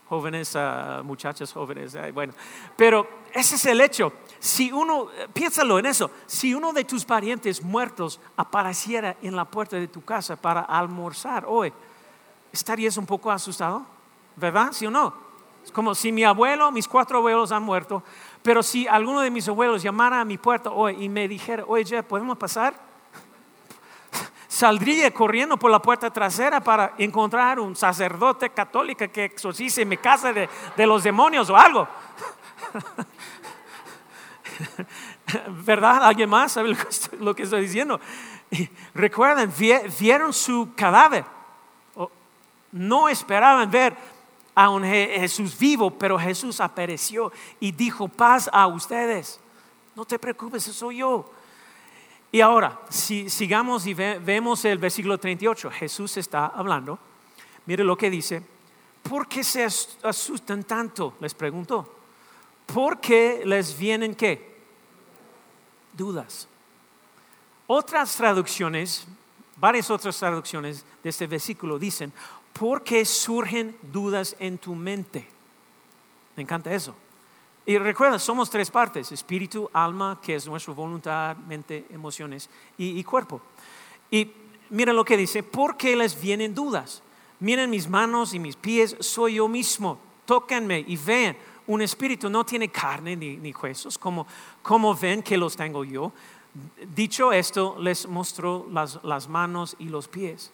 jóvenes, 0.09 0.57
ah, 0.57 1.03
muchachos 1.05 1.53
jóvenes. 1.53 1.97
bueno, 2.12 2.33
pero 2.77 3.07
ese 3.33 3.57
es 3.57 3.67
el 3.67 3.81
hecho. 3.81 4.12
Si 4.38 4.73
uno, 4.73 5.09
piénsalo 5.33 5.79
en 5.79 5.87
eso, 5.87 6.11
si 6.27 6.55
uno 6.55 6.73
de 6.73 6.85
tus 6.85 7.05
parientes 7.05 7.62
muertos 7.62 8.21
apareciera 8.37 9.17
en 9.23 9.37
la 9.37 9.45
puerta 9.45 9.77
de 9.77 9.88
tu 9.88 10.05
casa 10.05 10.37
para 10.37 10.62
almorzar 10.62 11.45
hoy, 11.47 11.73
¿estarías 12.53 12.97
un 12.97 13.07
poco 13.07 13.31
asustado? 13.31 13.85
¿Verdad? 14.37 14.73
¿Sí 14.73 14.87
o 14.87 14.91
no? 14.91 15.29
Es 15.65 15.73
como 15.73 15.95
si 15.95 16.12
mi 16.12 16.25
abuelo, 16.25 16.73
mis 16.73 16.88
cuatro 16.88 17.19
abuelos 17.19 17.53
han 17.53 17.62
muerto, 17.62 18.03
pero 18.43 18.62
si 18.62 18.87
alguno 18.87 19.21
de 19.21 19.31
mis 19.31 19.47
abuelos 19.49 19.83
llamara 19.83 20.21
a 20.21 20.25
mi 20.25 20.38
puerta 20.38 20.71
hoy 20.71 20.97
y 21.05 21.09
me 21.09 21.29
dijera, 21.29 21.65
oye, 21.67 21.85
Jeff, 21.85 22.07
¿podemos 22.07 22.38
pasar? 22.38 22.88
Saldría 24.49 25.12
corriendo 25.12 25.59
por 25.59 25.71
la 25.71 25.81
puerta 25.81 26.11
trasera 26.11 26.61
para 26.61 26.95
encontrar 26.97 27.61
un 27.61 27.76
sacerdote 27.76 28.49
católico 28.50 29.05
que 29.12 29.26
exorcice 29.26 29.85
mi 29.85 29.99
casa 29.99 30.33
de, 30.33 30.49
de 30.76 30.87
los 30.87 31.05
demonios 31.05 31.50
o 31.50 31.57
algo. 31.57 31.87
¿Verdad? 35.64 36.05
¿Alguien 36.05 36.31
más 36.31 36.52
sabe 36.52 36.75
lo 37.21 37.35
que 37.35 37.43
estoy, 37.43 37.61
diciendo? 37.61 38.00
Recuerden, 38.95 39.52
vie- 39.52 39.83
vieron 40.00 40.33
su 40.33 40.71
cadáver. 40.75 41.25
No 42.73 43.09
esperaban 43.09 43.71
ver 43.71 43.95
a 44.55 44.71
un 44.71 44.83
Je- 44.83 45.21
Jesús 45.21 45.57
vivo, 45.59 45.90
pero 45.90 46.19
Jesús 46.19 46.61
apareció 46.61 47.31
y 47.61 47.73
dijo, 47.73 48.09
paz 48.09 48.49
a 48.52 48.67
ustedes. 48.67 49.40
No 49.95 50.05
te 50.05 50.19
preocupes, 50.19 50.64
soy 50.64 50.99
yo. 50.99 51.31
Y 52.31 52.41
ahora, 52.41 52.81
si 52.91 53.31
sigamos 53.31 53.87
y 53.87 53.95
ve- 53.95 54.19
vemos 54.19 54.65
el 54.65 54.79
versículo 54.79 55.19
38, 55.19 55.71
Jesús 55.71 56.17
está 56.19 56.47
hablando. 56.47 56.99
Mire 57.67 57.85
lo 57.85 57.97
que 57.97 58.11
dice. 58.11 58.43
¿Por 59.03 59.27
qué 59.29 59.43
se 59.43 59.65
as- 59.65 59.97
asustan 60.03 60.65
tanto? 60.65 61.15
Les 61.21 61.33
preguntó. 61.35 61.95
¿Por 62.67 63.01
qué 63.01 63.43
les 63.47 63.79
vienen 63.79 64.15
qué? 64.15 64.59
Dudas. 65.95 66.49
Otras 67.67 68.15
traducciones, 68.17 69.07
varias 69.57 69.91
otras 69.91 70.19
traducciones 70.19 70.85
de 71.03 71.11
este 71.11 71.27
versículo 71.27 71.79
dicen, 71.79 72.13
¿por 72.53 72.83
qué 72.85 73.05
surgen 73.07 73.77
dudas 73.83 74.37
en 74.39 74.59
tu 74.59 74.75
mente? 74.75 75.27
Me 76.37 76.43
encanta 76.43 76.73
eso. 76.73 76.95
Y 77.69 77.77
recuerda, 77.77 78.19
somos 78.19 78.49
tres 78.49 78.71
partes, 78.71 79.13
espíritu, 79.13 79.69
alma, 79.75 80.19
que 80.23 80.37
es 80.37 80.47
nuestra 80.47 80.73
voluntad, 80.73 81.37
mente, 81.37 81.85
emociones 81.91 82.49
y, 82.79 82.99
y 82.99 83.05
cuerpo. 83.05 83.43
Y 84.11 84.33
mira 84.71 84.95
lo 84.95 85.05
que 85.05 85.19
dice, 85.19 85.43
¿por 85.43 85.77
qué 85.77 85.95
les 85.95 86.19
vienen 86.19 86.55
dudas? 86.55 87.03
Miren 87.41 87.69
mis 87.69 87.87
manos 87.87 88.33
y 88.33 88.39
mis 88.39 88.57
pies, 88.57 88.97
soy 89.01 89.35
yo 89.35 89.49
mismo, 89.49 89.99
tóquenme 90.25 90.83
y 90.89 90.97
vean. 90.97 91.37
Un 91.67 91.83
espíritu 91.83 92.31
no 92.31 92.43
tiene 92.43 92.71
carne 92.71 93.15
ni, 93.15 93.37
ni 93.37 93.53
huesos, 93.53 93.99
como, 93.99 94.27
como 94.63 94.95
ven 94.95 95.23
que 95.23 95.37
los 95.37 95.55
tengo 95.55 95.85
yo. 95.85 96.11
Dicho 96.95 97.35
esto, 97.35 97.77
les 97.79 98.09
mostró 98.09 98.67
las, 98.73 98.99
las 99.05 99.29
manos 99.29 99.77
y 99.79 99.91
los 99.91 100.09
pies. 100.09 100.51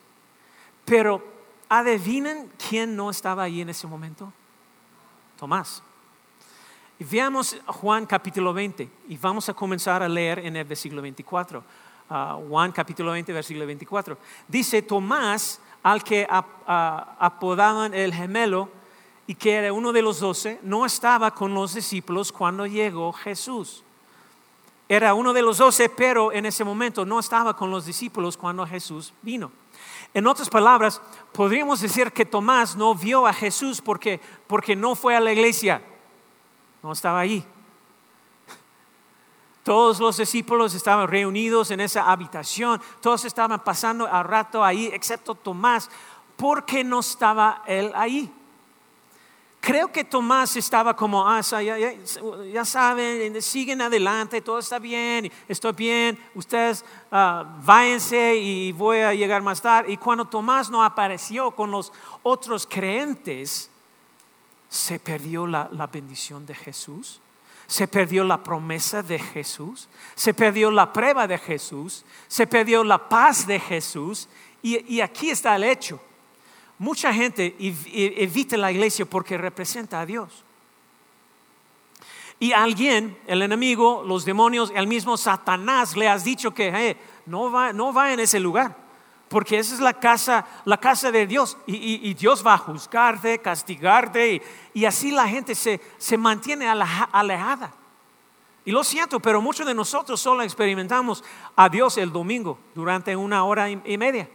Pero 0.85 1.23
adivinen 1.69 2.51
quién 2.69 2.97
no 2.97 3.09
estaba 3.09 3.45
ahí 3.45 3.61
en 3.61 3.69
ese 3.69 3.87
momento. 3.87 4.33
Tomás. 5.39 5.81
Veamos 7.01 7.57
Juan 7.67 8.07
capítulo 8.07 8.55
20 8.55 8.89
y 9.09 9.17
vamos 9.17 9.49
a 9.49 9.55
comenzar 9.55 10.01
a 10.05 10.09
leer 10.09 10.39
en 10.39 10.55
el 10.55 10.65
versículo 10.65 11.03
24. 11.03 11.65
Ah, 12.09 12.39
Juan 12.49 12.71
capítulo 12.71 13.11
20, 13.11 13.33
versículo 13.33 13.67
24. 13.67 14.17
Dice 14.47 14.81
Tomás, 14.81 15.61
al 15.83 16.05
que 16.05 16.25
ah, 16.31 17.17
apodaban 17.19 17.95
el 17.95 18.15
gemelo 18.15 18.69
y 19.27 19.35
que 19.35 19.55
era 19.55 19.73
uno 19.73 19.93
de 19.93 20.03
los 20.03 20.21
doce, 20.21 20.61
no 20.63 20.87
estaba 20.87 21.33
con 21.33 21.53
los 21.53 21.75
discípulos 21.75 22.31
cuando 22.31 22.65
llegó 22.65 23.13
Jesús. 23.13 23.83
Era 24.89 25.15
uno 25.15 25.33
de 25.33 25.43
los 25.43 25.59
doce, 25.59 25.89
pero 25.89 26.31
en 26.31 26.47
ese 26.47 26.63
momento 26.63 27.05
no 27.05 27.19
estaba 27.19 27.57
con 27.57 27.73
los 27.73 27.87
discípulos 27.87 28.37
cuando 28.37 28.65
Jesús 28.65 29.13
vino. 29.21 29.51
En 30.13 30.29
otras 30.29 30.49
palabras, 30.49 31.03
podríamos 31.33 31.81
decir 31.81 32.13
que 32.13 32.25
Tomás 32.25 32.77
no 32.77 32.95
vio 32.95 33.27
a 33.27 33.33
Jesús 33.33 33.81
porque, 33.81 34.21
porque 34.47 34.77
no 34.77 34.95
fue 34.95 35.17
a 35.17 35.21
la 35.21 35.33
iglesia, 35.33 35.83
no 36.85 36.93
estaba 36.93 37.21
allí. 37.21 37.43
Todos 39.63 39.99
los 39.99 40.19
discípulos 40.19 40.75
estaban 40.75 41.09
reunidos 41.09 41.71
en 41.71 41.81
esa 41.81 42.11
habitación, 42.11 42.79
todos 43.01 43.25
estaban 43.25 43.59
pasando 43.65 44.07
a 44.07 44.23
rato 44.23 44.63
ahí, 44.63 44.91
excepto 44.93 45.35
Tomás, 45.35 45.89
porque 46.37 46.85
no 46.85 47.01
estaba 47.01 47.63
él 47.67 47.91
ahí. 47.95 48.31
Creo 49.63 49.91
que 49.91 50.05
Tomás 50.05 50.57
estaba 50.57 50.95
como, 50.95 51.27
ah, 51.27 51.41
ya, 51.41 52.65
saben, 52.67 53.41
siguen 53.41 53.81
adelante, 53.81 54.43
todo 54.43 54.59
está 54.59 54.79
bien, 54.79 55.33
estoy 55.49 55.73
bien, 55.73 56.19
ustedes 56.35 56.85
ah, 57.11 57.57
váyanse 57.65 58.37
y 58.37 58.73
voy 58.73 58.99
a 58.99 59.15
llegar 59.15 59.41
más 59.41 59.63
tarde. 59.63 59.91
Y 59.91 59.97
cuando 59.97 60.27
Tomás 60.27 60.69
no 60.69 60.85
apareció 60.85 61.51
con 61.53 61.71
los 61.71 61.91
otros 62.23 62.67
creyentes, 62.67 63.71
se 64.75 64.99
perdió 64.99 65.47
la, 65.47 65.69
la 65.71 65.87
bendición 65.87 66.45
de 66.47 66.55
Jesús, 66.55 67.21
se 67.69 67.87
perdió 67.87 68.25
la 68.25 68.43
promesa 68.43 69.03
de 69.03 69.19
Jesús, 69.21 69.89
se 70.17 70.35
perdió 70.35 70.71
la 70.73 70.93
prueba 70.93 71.29
de 71.29 71.39
Jesús, 71.39 72.05
se 72.27 72.47
perdió 72.49 72.83
la 72.83 73.09
paz 73.09 73.47
de 73.47 73.61
Jesús. 73.61 74.29
Y, 74.63 74.95
y 74.97 75.01
aquí 75.01 75.31
está 75.31 75.55
el 75.55 75.65
hecho. 75.65 76.01
Mucha 76.79 77.15
gente 77.15 77.57
ev- 77.59 77.87
evita 78.17 78.57
la 78.57 78.73
iglesia 78.73 79.07
porque 79.07 79.39
representa 79.39 80.01
a 80.01 80.07
Dios. 80.07 80.43
Y 82.41 82.53
alguien, 82.53 83.17
el 83.29 83.43
enemigo, 83.43 84.03
los 84.05 84.25
demonios, 84.25 84.73
el 84.75 84.89
mismo 84.89 85.17
Satanás 85.17 85.97
le 85.97 86.09
has 86.09 86.25
dicho 86.25 86.53
que 86.53 86.69
"Eh, 86.69 86.97
no, 87.27 87.51
va, 87.51 87.73
no 87.73 87.93
va 87.93 88.13
en 88.13 88.19
ese 88.19 88.41
lugar, 88.41 88.77
porque 89.35 89.59
esa 89.59 89.75
es 89.75 89.81
la 89.81 89.95
casa, 89.95 90.47
la 90.65 90.77
casa 90.77 91.11
de 91.11 91.27
Dios. 91.27 91.59
Y, 91.67 92.15
Dios 92.15 92.47
va 92.47 92.55
a 92.55 92.59
juzgarte, 92.59 93.41
castigarte, 93.41 94.35
y, 94.35 94.43
y 94.75 94.85
así 94.85 95.11
la 95.11 95.27
gente 95.27 95.57
se, 95.57 95.81
se 95.99 96.17
mantiene 96.17 96.69
aleja- 96.69 97.09
alejada. 97.11 97.75
Y 98.65 98.71
lo 98.71 98.85
siento, 98.85 99.19
pero 99.19 99.43
muchos 99.43 99.67
de 99.67 99.75
nosotros 99.75 100.21
solo 100.21 100.45
experimentamos 100.45 101.25
a 101.57 101.69
Dios 101.69 101.99
el 101.99 102.13
domingo 102.13 102.61
durante 102.77 103.17
una 103.17 103.43
hora 103.43 103.69
y 103.69 103.99
media. 103.99 104.29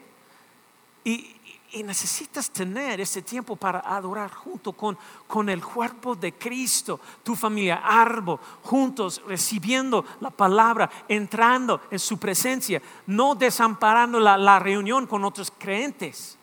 Y, 1.06 1.39
y 1.72 1.84
necesitas 1.84 2.50
tener 2.50 3.00
ese 3.00 3.22
tiempo 3.22 3.56
para 3.56 3.80
adorar 3.80 4.32
junto 4.32 4.74
con, 4.74 4.98
con 5.28 5.50
el 5.50 5.64
cuerpo 5.64 6.16
de 6.16 6.34
Cristo, 6.34 7.00
tu 7.24 7.36
familia, 7.36 7.82
árbol, 7.84 8.40
juntos 8.64 9.22
recibiendo 9.28 10.04
la 10.20 10.32
palabra, 10.32 10.90
entrando 11.08 11.82
en 11.92 12.00
su 12.00 12.18
presencia, 12.18 12.82
no 13.06 13.36
desamparando 13.36 14.20
la, 14.20 14.60
reunión 14.60 15.06
con 15.06 15.24
otros 15.24 15.54
creyentes. 15.58 16.38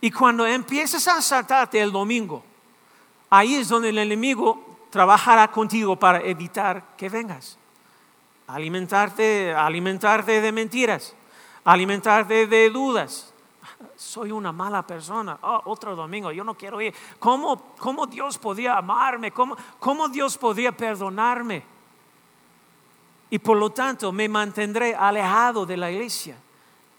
Y 0.00 0.10
cuando 0.10 0.46
empiezas 0.46 1.06
a 1.06 1.22
saltarte 1.22 1.80
el 1.80 1.92
domingo, 1.92 2.42
ahí 3.30 3.54
es 3.54 3.68
donde 3.68 3.90
el 3.90 3.98
enemigo 3.98 4.78
trabajará 4.90 5.48
contigo 5.48 5.96
para 5.96 6.20
evitar 6.20 6.96
que 6.96 7.08
vengas. 7.08 7.56
Alimentarte, 8.48 9.54
alimentarte 9.54 10.40
de 10.40 10.52
mentiras, 10.52 11.14
alimentarte 11.64 12.48
de 12.48 12.68
dudas, 12.68 13.31
soy 13.96 14.32
una 14.32 14.52
mala 14.52 14.86
persona. 14.86 15.38
Oh, 15.42 15.62
otro 15.66 15.94
domingo, 15.94 16.32
yo 16.32 16.44
no 16.44 16.54
quiero 16.54 16.80
ir. 16.80 16.94
¿Cómo, 17.18 17.74
cómo 17.78 18.06
Dios 18.06 18.38
podía 18.38 18.76
amarme? 18.76 19.32
¿Cómo, 19.32 19.56
¿Cómo 19.78 20.08
Dios 20.08 20.38
podía 20.38 20.72
perdonarme? 20.72 21.62
Y 23.30 23.38
por 23.38 23.56
lo 23.56 23.70
tanto 23.70 24.12
me 24.12 24.28
mantendré 24.28 24.94
alejado 24.94 25.64
de 25.64 25.76
la 25.76 25.90
iglesia 25.90 26.36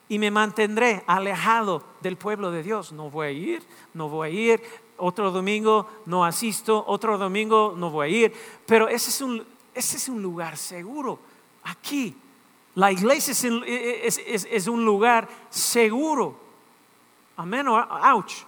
y 0.09 0.19
me 0.19 0.31
mantendré 0.31 1.03
alejado 1.07 1.83
del 2.01 2.17
pueblo 2.17 2.51
de 2.51 2.63
Dios. 2.63 2.91
No 2.91 3.09
voy 3.09 3.27
a 3.27 3.31
ir, 3.31 3.63
no 3.93 4.09
voy 4.09 4.27
a 4.27 4.31
ir. 4.31 4.63
Otro 4.97 5.31
domingo 5.31 5.87
no 6.05 6.23
asisto, 6.23 6.83
otro 6.87 7.17
domingo 7.17 7.73
no 7.77 7.89
voy 7.89 8.05
a 8.05 8.09
ir. 8.25 8.33
Pero 8.65 8.87
ese 8.87 9.09
es 9.09 9.21
un, 9.21 9.45
ese 9.73 9.97
es 9.97 10.09
un 10.09 10.21
lugar 10.21 10.57
seguro. 10.57 11.19
Aquí, 11.63 12.15
la 12.75 12.91
iglesia 12.91 13.31
es, 13.31 14.67
un 14.67 14.85
lugar 14.85 15.29
seguro. 15.49 16.35
Amén. 17.37 17.67
Ouch. 17.67 18.45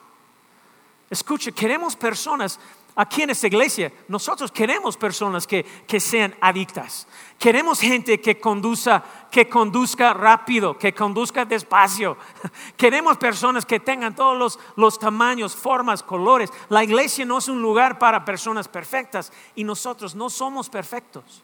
Escuche, 1.10 1.52
queremos 1.52 1.96
personas 1.96 2.60
aquí 2.96 3.24
en 3.24 3.30
esta 3.30 3.48
iglesia, 3.48 3.92
nosotros 4.08 4.52
queremos 4.52 4.96
personas 4.96 5.46
que, 5.46 5.66
sean 6.00 6.34
adictas. 6.40 7.08
Queremos 7.38 7.80
gente 7.80 8.20
que 8.22 8.40
conduzca, 8.40 9.04
que 9.30 9.50
conduzca 9.50 10.14
rápido, 10.14 10.78
que 10.78 10.94
conduzca 10.94 11.46
despacio. 11.46 12.18
Queremos 12.78 13.18
personas 13.18 13.66
que 13.66 13.80
tengan 13.80 14.16
todos 14.16 14.38
los, 14.38 14.60
los 14.78 14.98
tamaños, 14.98 15.56
formas, 15.56 16.02
colores. 16.02 16.52
La 16.70 16.84
iglesia 16.84 17.26
no 17.26 17.38
es 17.38 17.50
un 17.50 17.62
lugar 17.62 18.00
para 18.00 18.24
personas 18.24 18.68
perfectas 18.68 19.32
y 19.56 19.64
nosotros 19.64 20.16
no 20.16 20.30
somos 20.30 20.70
perfectos. 20.70 21.44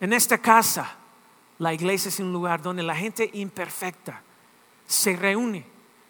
En 0.00 0.12
esta 0.12 0.38
casa, 0.38 0.96
la 1.58 1.72
iglesia 1.72 2.08
es 2.08 2.20
un 2.20 2.32
lugar 2.32 2.60
donde 2.62 2.82
la 2.82 2.94
gente 2.94 3.30
imperfecta 3.32 4.22
se 4.90 5.14
reúne 5.14 5.64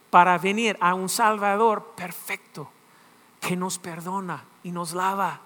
para 0.09 0.39
venir 0.39 0.77
a 0.81 0.95
un 0.95 1.11
Salvador 1.11 1.93
perfecto 1.95 2.71
que 3.39 3.55
nos 3.55 3.79
perdona 3.79 4.43
y 4.63 4.73
nos 4.73 4.95
lava, 4.95 5.39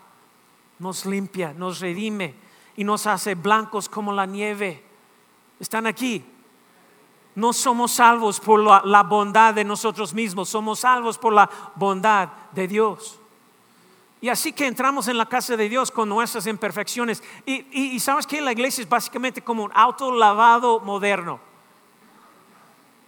nos 0.79 1.05
limpia, 1.05 1.53
nos 1.53 1.81
redime 1.81 2.37
y 2.77 2.85
nos 2.85 3.09
hace 3.09 3.35
blancos 3.35 3.89
como 3.89 4.13
la 4.13 4.25
nieve. 4.25 4.85
¿Están 5.59 5.87
aquí? 5.89 6.25
No 7.35 7.53
somos 7.53 7.91
salvos 7.93 8.39
por 8.39 8.61
la, 8.61 9.03
bondad 9.03 9.53
de 9.53 9.65
nosotros 9.65 10.15
mismos, 10.15 10.49
somos 10.49 10.81
salvos 10.81 11.19
por 11.19 11.33
la 11.33 11.51
bondad 11.75 12.29
de 12.53 12.69
Dios. 12.69 13.19
Y 14.21 14.29
así 14.29 14.53
que 14.53 14.69
entramos 14.69 15.09
en 15.09 15.19
la 15.19 15.27
casa 15.27 15.57
de 15.57 15.69
Dios 15.69 15.91
con 15.91 16.09
nuestras 16.09 16.47
imperfecciones. 16.47 17.21
Y, 17.45 17.67
y 17.97 17.99
sabes 17.99 18.29
que 18.29 18.41
la 18.41 18.53
iglesia 18.53 18.83
es 18.83 18.89
básicamente 18.89 19.43
como 19.43 19.65
un 19.65 19.73
auto 19.75 20.13
lavado 20.13 20.79
moderno. 20.79 21.54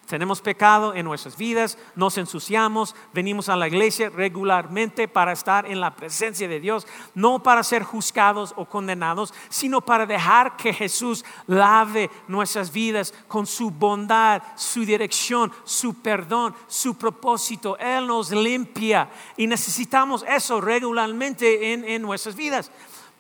Tenemos 0.07 0.41
pecado 0.41 0.95
en 0.95 1.05
nuestras 1.05 1.37
vidas, 1.37 1.77
nos 1.97 2.17
ensuciamos, 2.17 2.95
venimos 3.13 3.49
a 3.49 3.57
la 3.57 3.67
iglesia 3.67 4.09
regularmente 4.09 5.09
para 5.09 5.33
estar 5.33 5.67
en 5.69 5.81
la 5.81 5.97
presencia 5.97 6.47
de 6.47 6.61
Dios, 6.61 6.87
no 7.15 7.43
para 7.43 7.65
ser 7.65 7.83
juzgados 7.83 8.55
o 8.57 8.67
condenados, 8.67 9.35
sino 9.49 9.81
para 9.81 10.07
dejar 10.07 10.57
que 10.57 10.73
Jesús 10.73 11.25
lave 11.49 12.09
nuestras 12.29 12.73
vidas 12.73 13.13
con 13.27 13.47
su 13.47 13.73
bondad, 13.73 14.45
su 14.55 14.85
dirección, 14.85 15.53
su 15.65 15.95
perdón, 15.95 16.55
su 16.69 16.97
propósito. 16.97 17.77
Él 17.77 18.07
nos 18.07 18.31
limpia 18.31 19.11
y 19.37 19.49
necesitamos 19.49 20.25
eso 20.29 20.61
regularmente 20.61 21.73
en, 21.73 22.03
nuestras 22.03 22.37
vidas. 22.37 22.71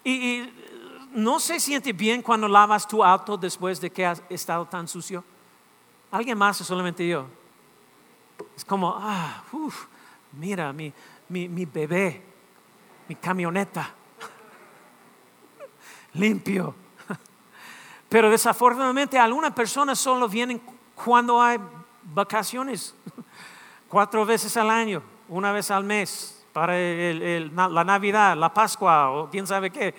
Y, 0.04 0.12
y 0.12 0.52
no 1.14 1.40
se 1.40 1.58
siente 1.58 1.92
bien 1.92 2.22
cuando 2.22 2.46
lavas 2.46 2.86
tu 2.86 3.02
auto 3.02 3.36
después 3.36 3.80
de 3.80 3.90
que 3.90 4.06
has 4.06 4.22
estado 4.28 4.66
tan 4.66 4.86
sucio. 4.86 5.24
¿Alguien 6.10 6.38
más 6.38 6.60
o 6.60 6.64
solamente 6.64 7.06
yo? 7.06 7.26
Es 8.56 8.64
como, 8.64 8.94
ah, 8.96 9.42
uf, 9.52 9.86
mira 10.32 10.72
mi, 10.72 10.92
mi, 11.28 11.48
mi 11.48 11.64
bebé, 11.64 12.22
mi 13.08 13.14
camioneta, 13.14 13.92
limpio. 16.14 16.74
Pero 18.08 18.30
desafortunadamente 18.30 19.18
algunas 19.18 19.52
personas 19.52 19.98
solo 19.98 20.28
vienen 20.28 20.60
cuando 20.94 21.40
hay 21.40 21.58
vacaciones, 22.02 22.94
cuatro 23.88 24.24
veces 24.24 24.56
al 24.56 24.70
año, 24.70 25.02
una 25.28 25.52
vez 25.52 25.70
al 25.70 25.84
mes, 25.84 26.44
para 26.52 26.72
la 26.72 27.84
Navidad, 27.84 28.34
la 28.34 28.54
Pascua 28.54 29.10
o 29.10 29.28
quién 29.28 29.46
sabe 29.46 29.70
qué. 29.70 29.94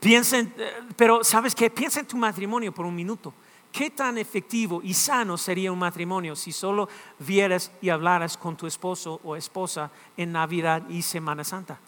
Piensen, 0.00 0.52
eh, 0.58 0.82
pero 0.96 1.22
¿sabes 1.22 1.54
qué? 1.54 1.70
Piensa 1.70 2.00
en 2.00 2.06
tu 2.06 2.16
matrimonio 2.16 2.74
por 2.74 2.84
un 2.84 2.96
minuto. 2.96 3.32
¿Qué 3.74 3.90
tan 3.90 4.18
efectivo 4.18 4.80
y 4.84 4.94
sano 4.94 5.36
sería 5.36 5.72
un 5.72 5.80
matrimonio 5.80 6.36
si 6.36 6.52
solo 6.52 6.88
vieras 7.18 7.72
y 7.82 7.88
hablaras 7.88 8.36
con 8.36 8.56
tu 8.56 8.68
esposo 8.68 9.20
o 9.24 9.34
esposa 9.34 9.90
en 10.16 10.30
Navidad 10.30 10.88
y 10.88 11.02
Semana 11.02 11.42
Santa? 11.42 11.80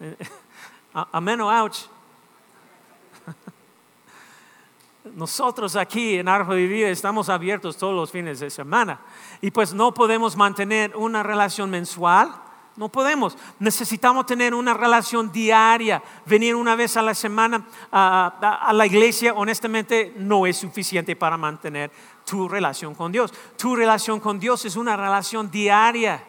Amén 1.12 1.38
o 1.42 1.50
ouch. 1.50 1.80
Nosotros 5.14 5.76
aquí 5.76 6.16
en 6.16 6.28
Arjo 6.28 6.54
de 6.54 6.66
Vida 6.66 6.88
estamos 6.88 7.28
abiertos 7.28 7.76
todos 7.76 7.94
los 7.94 8.10
fines 8.10 8.40
de 8.40 8.48
semana 8.48 9.00
y 9.42 9.50
pues 9.50 9.74
no 9.74 9.92
podemos 9.92 10.34
mantener 10.34 10.96
una 10.96 11.22
relación 11.22 11.68
mensual 11.68 12.32
no 12.76 12.88
podemos. 12.88 13.36
Necesitamos 13.58 14.26
tener 14.26 14.54
una 14.54 14.74
relación 14.74 15.30
diaria. 15.30 16.02
Venir 16.24 16.54
una 16.54 16.74
vez 16.74 16.96
a 16.96 17.02
la 17.02 17.14
semana 17.14 17.66
a, 17.90 18.72
la 18.72 18.86
iglesia, 18.86 19.34
honestamente, 19.34 20.14
no 20.16 20.46
es 20.46 20.56
suficiente 20.56 21.14
para 21.14 21.36
mantener 21.36 21.90
tu 22.24 22.48
relación 22.48 22.94
con 22.94 23.12
Dios. 23.12 23.32
Tu 23.56 23.76
relación 23.76 24.20
con 24.20 24.38
Dios 24.38 24.64
es 24.64 24.76
una 24.76 24.96
relación 24.96 25.50
diaria. 25.50 26.24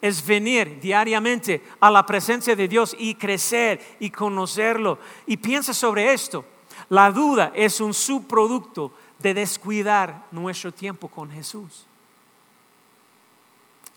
Es 0.00 0.26
venir 0.26 0.80
diariamente 0.80 1.62
a 1.80 1.90
la 1.90 2.04
presencia 2.04 2.54
de 2.54 2.68
Dios 2.68 2.94
y 2.98 3.14
crecer 3.14 3.96
y 4.00 4.10
conocerlo. 4.10 4.98
Y 5.26 5.38
piensa 5.38 5.72
sobre 5.72 6.12
esto. 6.12 6.44
La 6.88 7.10
duda 7.10 7.52
es 7.54 7.80
un 7.80 7.94
subproducto 7.94 8.92
de 9.18 9.32
descuidar 9.32 10.26
nuestro 10.32 10.72
tiempo 10.72 11.08
con 11.08 11.30
Jesús. 11.30 11.86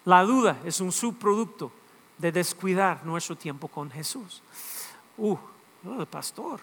La 0.05 0.23
duda 0.23 0.59
es 0.63 0.79
un 0.81 0.91
subproducto 0.91 1.71
de 2.17 2.31
descuidar 2.31 3.05
nuestro 3.05 3.35
tiempo 3.35 3.67
con 3.67 3.89
Jesús. 3.89 4.41
Uh, 5.17 5.37
el 5.99 6.05
pastor. 6.05 6.59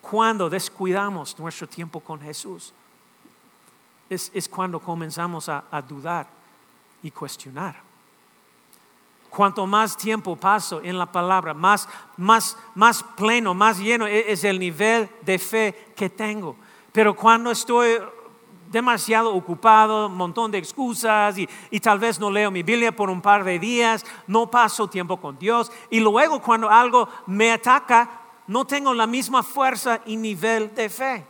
Cuando 0.00 0.48
descuidamos 0.48 1.38
nuestro 1.38 1.68
tiempo 1.68 2.00
con 2.00 2.20
Jesús, 2.20 2.72
es, 4.08 4.48
cuando 4.48 4.80
comenzamos 4.80 5.48
a, 5.48 5.62
dudar 5.86 6.26
y 7.02 7.10
cuestionar. 7.10 7.76
Cuanto 9.28 9.66
más 9.66 9.96
tiempo 9.96 10.34
paso 10.34 10.80
en 10.82 10.98
la 10.98 11.06
palabra, 11.06 11.54
más, 11.54 11.88
más, 12.16 12.56
más 12.74 13.02
pleno, 13.16 13.54
más 13.54 13.78
lleno 13.78 14.06
e, 14.06 14.32
es 14.32 14.42
el 14.42 14.58
nivel 14.58 15.08
de 15.22 15.38
fe 15.38 15.92
que 15.94 16.10
tengo. 16.10 16.56
Pero 16.90 17.14
cuando 17.14 17.52
estoy 17.52 17.98
demasiado 18.70 19.34
ocupado, 19.34 20.06
un 20.06 20.16
montón 20.16 20.50
de 20.50 20.58
excusas 20.58 21.36
y, 21.36 21.80
tal 21.80 21.98
vez 21.98 22.18
no 22.18 22.30
leo 22.30 22.50
mi 22.50 22.62
Biblia 22.62 22.94
por 22.94 23.10
un 23.10 23.20
par 23.20 23.44
de 23.44 23.58
días, 23.58 24.06
no 24.28 24.50
paso 24.50 24.88
tiempo 24.88 25.20
con 25.20 25.38
Dios 25.38 25.70
y 25.90 26.00
luego 26.00 26.40
cuando 26.40 26.70
algo 26.70 27.08
me 27.26 27.52
ataca, 27.52 28.08
no 28.46 28.64
tengo 28.64 28.94
la 28.94 29.06
misma 29.06 29.42
fuerza 29.42 30.00
y 30.06 30.16
nivel 30.16 30.74
de 30.74 30.88
fe. 30.88 31.26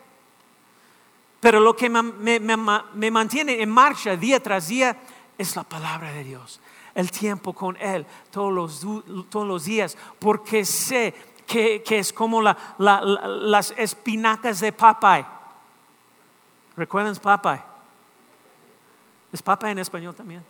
Pero 1.40 1.61
lo 1.61 1.74
que 1.74 1.88
me, 1.88 3.11
mantiene 3.11 3.62
en 3.62 3.70
marcha 3.70 4.16
día 4.16 4.42
tras 4.42 4.68
día 4.68 4.96
es 5.38 5.57
la 5.57 5.64
palabra 5.64 6.12
de 6.12 6.22
Dios, 6.22 6.61
el 6.94 7.11
tiempo 7.11 7.55
con 7.55 7.76
Él 7.79 8.07
todos 8.31 8.53
los, 8.53 8.87
todos 9.31 9.48
los 9.48 9.64
días, 9.64 9.96
porque 10.18 10.66
sé 10.66 11.14
que, 11.46 11.83
es 11.88 12.12
como 12.12 12.42
las 12.42 13.74
espinacas 13.79 14.61
de 14.61 14.72
Popeye 14.72 15.39
¿Recuerdan 16.81 17.14
Papa? 17.16 17.62
Es 19.31 19.43
Papa 19.43 19.71
en 19.71 19.79
español 19.81 20.14
también. 20.14 20.43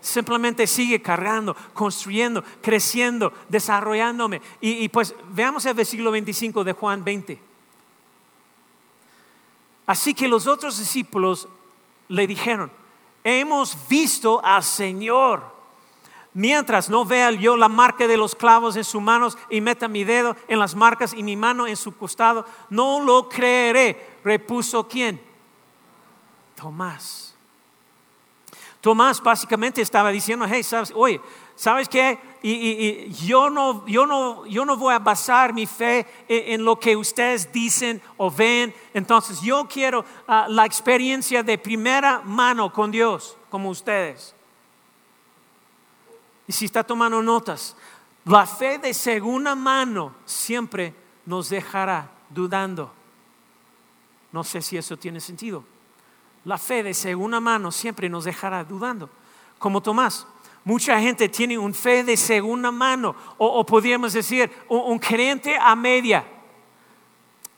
Simplemente 0.00 0.66
sigue 0.66 1.00
cargando, 1.00 1.54
construyendo, 1.72 2.42
creciendo, 2.60 3.32
desarrollándome. 3.48 4.42
Y, 4.60 4.88
pues 4.88 5.14
veamos 5.28 5.64
el 5.66 5.74
versículo 5.74 6.10
25 6.10 6.64
de 6.64 6.72
Juan 6.72 7.04
20. 7.04 7.40
Así 9.86 10.14
que 10.14 10.26
los 10.26 10.48
otros 10.48 10.80
discípulos 10.80 11.46
le 12.08 12.26
dijeron, 12.26 12.68
hemos 13.22 13.76
visto 13.88 14.44
al 14.44 14.64
Señor. 14.64 15.44
Mientras 16.34 16.90
no 16.90 17.04
vea 17.04 17.30
yo 17.30 17.56
la 17.56 17.68
marca 17.68 18.08
de 18.08 18.16
los 18.16 18.34
clavos 18.34 18.74
en 18.74 18.82
sus 18.82 19.00
manos 19.00 19.38
y 19.48 19.60
meta 19.60 19.86
mi 19.86 20.02
dedo 20.02 20.34
en 20.48 20.58
las 20.58 20.74
marcas 20.74 21.14
y 21.14 21.22
mi 21.22 21.36
mano 21.36 21.68
en 21.68 21.76
su 21.76 21.96
costado, 21.96 22.44
no 22.68 22.98
lo 22.98 23.28
creeré. 23.28 24.18
Repuso 24.24 24.88
quién? 24.88 25.30
Tomás. 26.62 27.34
Tomás 28.80 29.20
básicamente 29.20 29.82
estaba 29.82 30.10
diciendo, 30.10 30.46
hey, 30.48 30.62
¿sabes? 30.62 30.92
oye, 30.94 31.20
¿Sabes 31.54 31.88
qué? 31.88 32.18
Y, 32.42 33.12
yo, 33.24 33.50
no, 33.50 33.86
yo, 33.86 34.06
no, 34.06 34.46
yo 34.46 34.64
no 34.64 34.76
voy 34.76 34.94
a 34.94 34.98
basar 34.98 35.52
mi 35.52 35.66
fe 35.66 36.06
en, 36.26 36.64
lo 36.64 36.78
que 36.78 36.96
ustedes 36.96 37.52
dicen 37.52 38.00
o 38.16 38.30
ven. 38.30 38.74
Entonces 38.94 39.40
yo 39.40 39.68
quiero 39.68 40.04
ah, 40.26 40.46
la 40.48 40.64
experiencia 40.64 41.42
de 41.42 41.58
primera 41.58 42.20
mano 42.24 42.72
con 42.72 42.90
Dios, 42.90 43.36
como 43.50 43.70
ustedes. 43.70 44.34
Y 46.48 46.52
si 46.52 46.64
está 46.64 46.82
tomando 46.82 47.22
notas, 47.22 47.76
la 48.24 48.46
fe 48.46 48.78
de 48.78 48.94
segunda 48.94 49.54
mano 49.54 50.14
siempre 50.24 50.94
nos 51.26 51.48
dejará 51.48 52.10
dudando. 52.30 52.92
No 54.32 54.42
sé 54.42 54.62
si 54.62 54.76
eso 54.76 54.96
tiene 54.96 55.20
sentido. 55.20 55.64
La 56.44 56.58
fe 56.58 56.82
de 56.82 56.94
segunda 56.94 57.40
mano 57.40 57.70
siempre 57.70 58.08
nos 58.08 58.24
dejará 58.24 58.64
dudando. 58.64 59.08
Como 59.58 59.80
Tomás, 59.80 60.26
mucha 60.64 61.00
gente 61.00 61.28
tiene 61.28 61.56
un 61.56 61.72
fe 61.72 62.02
de 62.02 62.16
segunda 62.16 62.70
mano, 62.70 63.14
o, 63.38 63.64
podríamos 63.64 64.12
decir, 64.12 64.50
un, 64.68 64.98
creyente 64.98 65.56
a 65.60 65.76
media. 65.76 66.24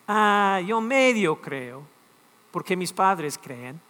Ah, 0.07 0.61
yo 0.67 0.81
medio 0.81 1.41
creo, 1.41 1.83
porque 2.51 2.77
mis 2.77 2.93
padres 2.93 3.39
creen. 3.39 3.81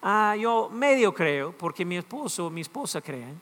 Ah, 0.00 0.36
yo 0.38 0.70
medio 0.70 1.12
creo, 1.12 1.52
porque 1.52 1.84
mi 1.84 1.96
esposo 1.96 2.46
o 2.46 2.50
mi 2.50 2.60
esposa 2.60 3.00
creen. 3.00 3.40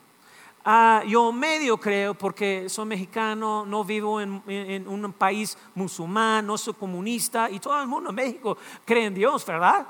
Ah, 0.64 1.04
yo 1.06 1.30
medio 1.30 1.76
creo 1.76 2.14
porque 2.14 2.68
soy 2.68 2.86
mexicano, 2.86 3.64
no 3.64 3.84
vivo 3.84 4.20
en, 4.20 4.42
un 4.88 5.12
país 5.12 5.56
musulmán, 5.76 6.44
no 6.44 6.58
soy 6.58 6.74
comunista 6.74 7.48
y 7.48 7.60
todo 7.60 7.80
el 7.80 7.86
mundo 7.86 8.10
en 8.10 8.16
México 8.16 8.58
cree 8.84 9.04
en 9.04 9.14
Dios, 9.14 9.46
¿verdad? 9.46 9.86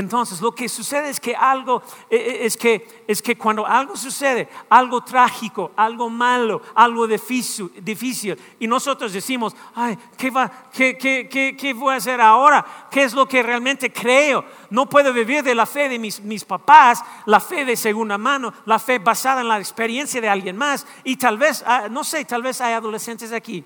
Entonces, 0.00 0.40
lo 0.40 0.52
que 0.52 0.66
sucede 0.66 1.10
es 1.10 1.20
que 1.20 1.36
algo, 1.36 1.82
e, 2.08 2.16
e, 2.16 2.46
es 2.46 2.56
que, 2.56 3.04
es 3.06 3.20
que 3.20 3.36
cuando 3.36 3.66
algo 3.66 3.94
sucede, 3.96 4.48
algo 4.70 5.02
trágico, 5.02 5.72
algo 5.76 6.08
malo, 6.08 6.62
algo 6.74 7.06
difícil, 7.06 7.70
difícil 7.82 8.34
y 8.58 8.66
nosotros 8.66 9.12
decimos, 9.12 9.54
ay, 9.74 9.98
¿qué, 10.16 10.30
va, 10.30 10.50
qué, 10.72 10.96
qué, 10.96 11.28
qué, 11.30 11.54
qué 11.54 11.74
voy 11.74 11.92
a 11.92 11.98
hacer 11.98 12.18
ahora? 12.18 12.64
¿Qué 12.90 13.02
es 13.02 13.12
lo 13.12 13.28
que 13.28 13.42
realmente 13.42 13.92
creo? 13.92 14.42
No 14.70 14.88
puedo 14.88 15.12
vivir 15.12 15.42
de 15.42 15.54
la 15.54 15.66
fe 15.66 15.90
de 15.90 15.98
mis, 15.98 16.18
mis 16.20 16.46
papás, 16.46 17.04
la 17.26 17.38
fe 17.38 17.66
de 17.66 17.76
segunda 17.76 18.16
mano, 18.16 18.54
la 18.64 18.78
fe 18.78 18.98
basada 18.98 19.42
en 19.42 19.48
la 19.48 19.58
experiencia 19.58 20.18
de 20.18 20.30
alguien 20.30 20.56
más. 20.56 20.86
Y 21.04 21.16
tal 21.16 21.36
vez, 21.36 21.62
ah, 21.66 21.88
no 21.90 22.04
sé, 22.04 22.24
tal 22.24 22.42
vez 22.42 22.58
hay 22.62 22.72
adolescentes 22.72 23.32
aquí 23.32 23.62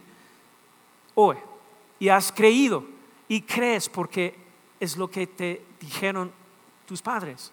hoy 1.14 1.36
y 2.00 2.08
has 2.08 2.32
creído 2.32 2.84
y 3.28 3.42
crees 3.42 3.88
porque 3.88 4.34
es 4.80 4.96
lo 4.96 5.08
que 5.08 5.28
te 5.28 5.62
dijeron 5.84 6.32
tus 6.86 7.00
padres. 7.02 7.52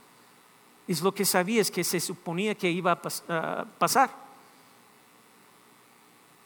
Es 0.87 1.01
lo 1.01 1.13
que 1.13 1.25
sabías 1.25 1.69
que 1.69 1.83
se 1.83 1.99
suponía 1.99 2.55
que 2.55 2.69
iba 2.69 2.91
a 2.91 3.65
pasar. 3.77 4.09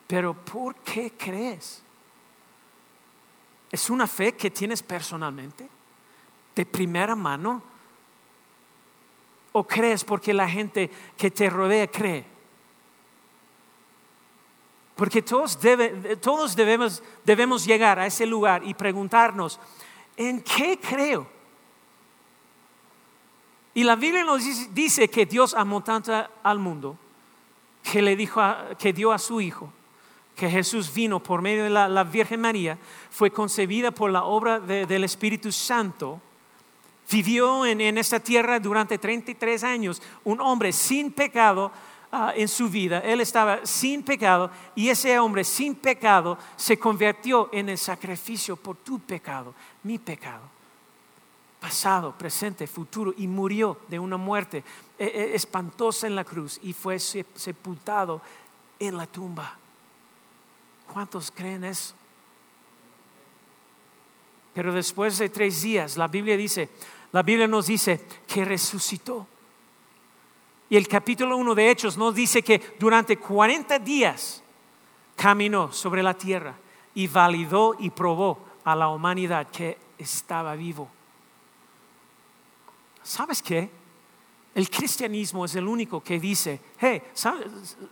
Pero 0.08 0.34
¿por 0.34 0.76
qué 0.76 1.14
crees? 1.18 1.82
¿Es 3.72 3.90
una 3.90 4.08
fe 4.08 4.34
que 4.34 4.52
tienes 4.52 4.84
personalmente? 4.84 5.68
¿De 6.56 6.66
primera 6.66 7.16
mano? 7.16 7.62
¿O 9.52 9.66
crees 9.66 10.04
porque 10.04 10.34
la 10.34 10.48
gente 10.48 10.90
que 11.18 11.32
te 11.32 11.50
rodea 11.50 11.88
cree? 11.88 12.26
Porque 14.96 15.22
todos, 15.22 15.60
todos 16.22 16.56
debemos, 16.56 17.04
debemos 17.26 17.66
llegar 17.66 18.00
a 18.00 18.06
ese 18.06 18.26
lugar 18.26 18.64
y 18.64 18.74
preguntarnos, 18.74 19.60
¿en 20.16 20.42
qué 20.42 20.80
creo? 20.80 21.35
Y 23.76 23.84
la 23.84 23.98
Biblia 23.98 24.24
nos 24.24 24.42
dice 24.74 25.10
que 25.10 25.26
Dios 25.26 25.54
amó 25.54 25.84
tanto 25.84 26.14
al 26.42 26.60
mundo 26.60 26.98
que 27.84 28.02
le 28.02 28.16
dijo 28.16 28.42
que 28.80 28.94
dio 28.94 29.12
a 29.12 29.20
su 29.20 29.42
hijo, 29.42 29.70
que 30.34 30.50
Jesús 30.50 30.92
vino 30.94 31.22
por 31.22 31.42
medio 31.42 31.66
de 31.66 31.70
la, 31.70 32.04
Virgen 32.06 32.40
María, 32.40 32.78
fue 33.12 33.32
concebida 33.32 33.92
por 33.92 34.12
la 34.12 34.24
obra 34.24 34.62
del 34.62 35.04
Espíritu 35.04 35.52
Santo, 35.52 36.22
vivió 37.12 37.66
en, 37.66 37.98
esta 37.98 38.22
tierra 38.22 38.62
durante 38.62 38.98
33 38.98 39.66
años, 39.66 40.02
un 40.24 40.40
hombre 40.40 40.72
sin 40.72 41.12
pecado 41.12 41.70
ah, 42.14 42.32
en 42.34 42.48
su 42.48 42.70
vida, 42.70 43.00
él 43.00 43.20
estaba 43.20 43.60
sin 43.66 44.04
pecado 44.04 44.50
y 44.74 44.88
ese 44.88 45.20
hombre 45.20 45.44
sin 45.44 45.76
pecado 45.76 46.38
se 46.56 46.80
convirtió 46.80 47.50
en 47.52 47.68
el 47.68 47.78
sacrificio 47.78 48.56
por 48.56 48.78
tu 48.78 49.00
pecado, 49.00 49.54
mi 49.84 50.00
pecado 50.00 50.55
pasado, 51.66 52.16
presente, 52.16 52.68
futuro, 52.68 53.12
y 53.18 53.26
murió 53.26 53.80
de 53.88 53.98
una 53.98 54.18
muerte 54.18 54.60
eh, 55.00 55.12
eh, 55.16 55.32
espantosa 55.34 56.06
en 56.06 56.16
la 56.16 56.24
cruz 56.24 56.60
y 56.62 56.74
fue 56.74 57.00
sepultado 57.00 58.22
en 58.78 58.96
la 58.96 59.08
tumba. 59.08 59.58
¿Cuántos 60.94 61.32
creen 61.32 61.64
eso? 61.64 61.96
Pero 64.54 64.72
después 64.74 65.18
de 65.18 65.30
tres 65.30 65.64
días, 65.64 65.98
la 65.98 66.08
Biblia 66.08 66.38
dice, 66.38 66.70
la 67.12 67.24
Biblia 67.24 67.48
nos 67.48 67.66
dice 67.66 68.06
que 68.28 68.46
resucitó. 68.46 69.26
Y 70.70 70.78
el 70.78 70.88
capítulo 70.88 71.36
1 71.36 71.56
de 71.56 71.72
Hechos 71.72 71.98
nos 71.98 72.14
dice 72.14 72.44
que 72.44 72.76
durante 72.78 73.18
40 73.18 73.80
días 73.80 74.44
caminó 75.16 75.72
sobre 75.72 76.04
la 76.04 76.14
tierra 76.14 76.54
y 76.94 77.08
validó 77.08 77.76
y 77.80 77.90
probó 77.90 78.38
a 78.64 78.76
la 78.76 78.90
humanidad 78.90 79.48
que 79.48 79.80
estaba 79.98 80.54
vivo. 80.54 80.92
¿Sabes 83.06 83.42
qué? 83.42 83.70
El 84.54 84.70
cristianismo 84.70 85.46
es 85.46 85.56
el 85.56 85.68
único 85.68 86.02
que 86.02 86.20
dice, 86.20 86.60
hey, 86.80 87.02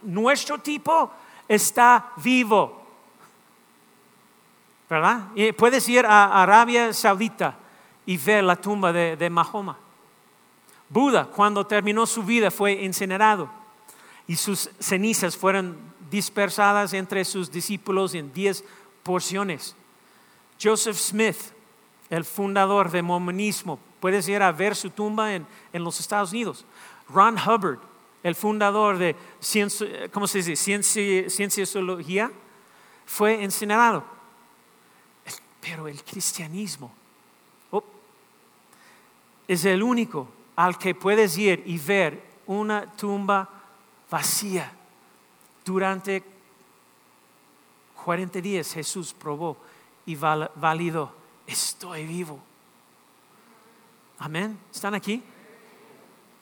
nuestro 0.04 0.58
tipo 0.60 1.12
está 1.48 2.12
vivo. 2.18 2.82
¿Verdad? 4.90 5.28
Y 5.36 5.52
puedes 5.52 5.88
ir 5.90 6.06
a 6.06 6.42
Arabia 6.42 6.94
Saudita 6.94 7.58
y 8.06 8.18
ver 8.18 8.44
la 8.44 8.56
tumba 8.56 8.92
de, 8.92 9.16
de 9.16 9.30
Mahoma. 9.30 9.78
Buda, 10.90 11.26
cuando 11.26 11.66
terminó 11.66 12.06
su 12.06 12.24
vida, 12.24 12.52
fue 12.52 12.74
incinerado 12.74 13.50
y 14.28 14.36
sus 14.36 14.70
cenizas 14.80 15.36
fueron 15.36 15.78
dispersadas 16.10 16.94
entre 16.94 17.26
sus 17.26 17.52
discípulos 17.52 18.14
en 18.14 18.32
diez 18.34 18.64
porciones. 19.02 19.76
Joseph 20.62 20.98
Smith, 20.98 21.38
el 22.10 22.24
fundador 22.24 22.92
del 22.92 23.04
mormonismo, 23.04 23.80
Puedes 24.04 24.28
ir 24.28 24.44
a 24.44 24.52
ver 24.52 24.76
su 24.76 24.90
tumba 24.90 25.34
en, 25.34 25.48
los 25.72 25.98
Estados 26.02 26.34
Unidos. 26.34 26.66
Ron 27.08 27.38
Hubbard, 27.38 27.80
el 28.22 28.36
fundador 28.36 28.98
de 28.98 29.16
ciencia, 29.40 30.12
¿cómo 30.12 30.28
se 30.28 30.40
dice? 30.40 30.58
Ciencia, 30.58 31.30
cienciología, 31.30 32.30
fue 33.06 33.42
incinerado. 33.42 34.04
Pero 35.62 35.88
el 35.88 36.04
cristianismo 36.04 36.92
es 39.48 39.64
el 39.64 39.82
único 39.82 40.28
al 40.58 40.78
que 40.78 40.94
puedes 40.94 41.38
ir 41.38 41.64
y 41.66 41.78
ver 41.78 42.22
una 42.46 42.86
tumba 42.98 43.48
vacía. 44.12 44.70
Durante 45.64 46.22
40 48.04 48.42
días 48.42 48.74
Jesús 48.74 49.14
probó 49.14 49.56
y 50.06 50.16
validó, 50.16 51.16
estoy 51.48 52.06
vivo. 52.06 52.44
Amén. 54.24 54.58
¿Están 54.74 54.94
aquí? 54.94 55.22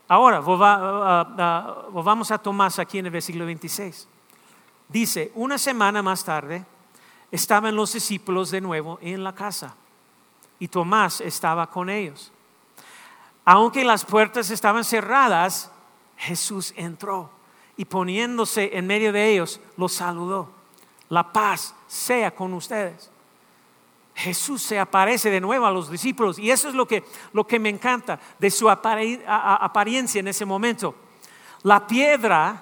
Ahora, 0.08 0.39
vamos 0.39 2.30
a 2.30 2.38
Tomás 2.38 2.78
aquí 2.78 3.00
en 3.00 3.08
el 3.08 3.12
versículo 3.12 3.48
26. 3.48 4.08
Dice, 4.88 5.32
una 5.34 5.58
semana 5.58 6.04
más 6.04 6.24
tarde 6.24 6.63
estaban 7.32 7.76
los 7.76 7.94
discípulos 7.94 8.52
de 8.52 8.62
nuevo 8.62 9.00
en 9.02 9.24
la 9.24 9.34
casa 9.34 9.74
y 10.60 10.67
Tomás 10.67 11.22
estaba 11.22 11.65
con 11.72 11.89
ellos. 11.89 12.32
Aunque 13.46 13.84
las 13.84 14.06
puertas 14.06 14.52
estaban 14.52 14.84
cerradas, 14.84 15.72
Jesús 16.17 16.76
entró 16.78 17.32
y 17.78 17.86
poniéndose 17.86 18.78
en 18.78 18.86
medio 18.86 19.12
de 19.12 19.32
ellos, 19.32 19.60
los 19.76 19.94
saludó. 19.94 20.52
La 21.10 21.34
paz 21.34 21.74
sea 21.88 22.30
con 22.30 22.54
ustedes. 22.54 23.10
Jesús 24.22 24.62
se 24.62 24.80
aparece 24.80 25.32
de 25.32 25.42
nuevo 25.42 25.66
a 25.66 25.72
los 25.72 25.90
discípulos 25.90 26.38
y 26.38 26.52
eso 26.52 26.70
es 26.70 26.76
lo 26.76 26.88
que, 26.88 27.04
lo 27.34 27.46
que 27.48 27.60
me 27.60 27.70
encanta 27.70 28.20
de 28.38 28.52
su 28.52 28.70
apariencia 28.70 30.20
en 30.20 30.28
ese 30.28 30.46
momento. 30.46 30.94
La 31.64 31.88
piedra 31.88 32.62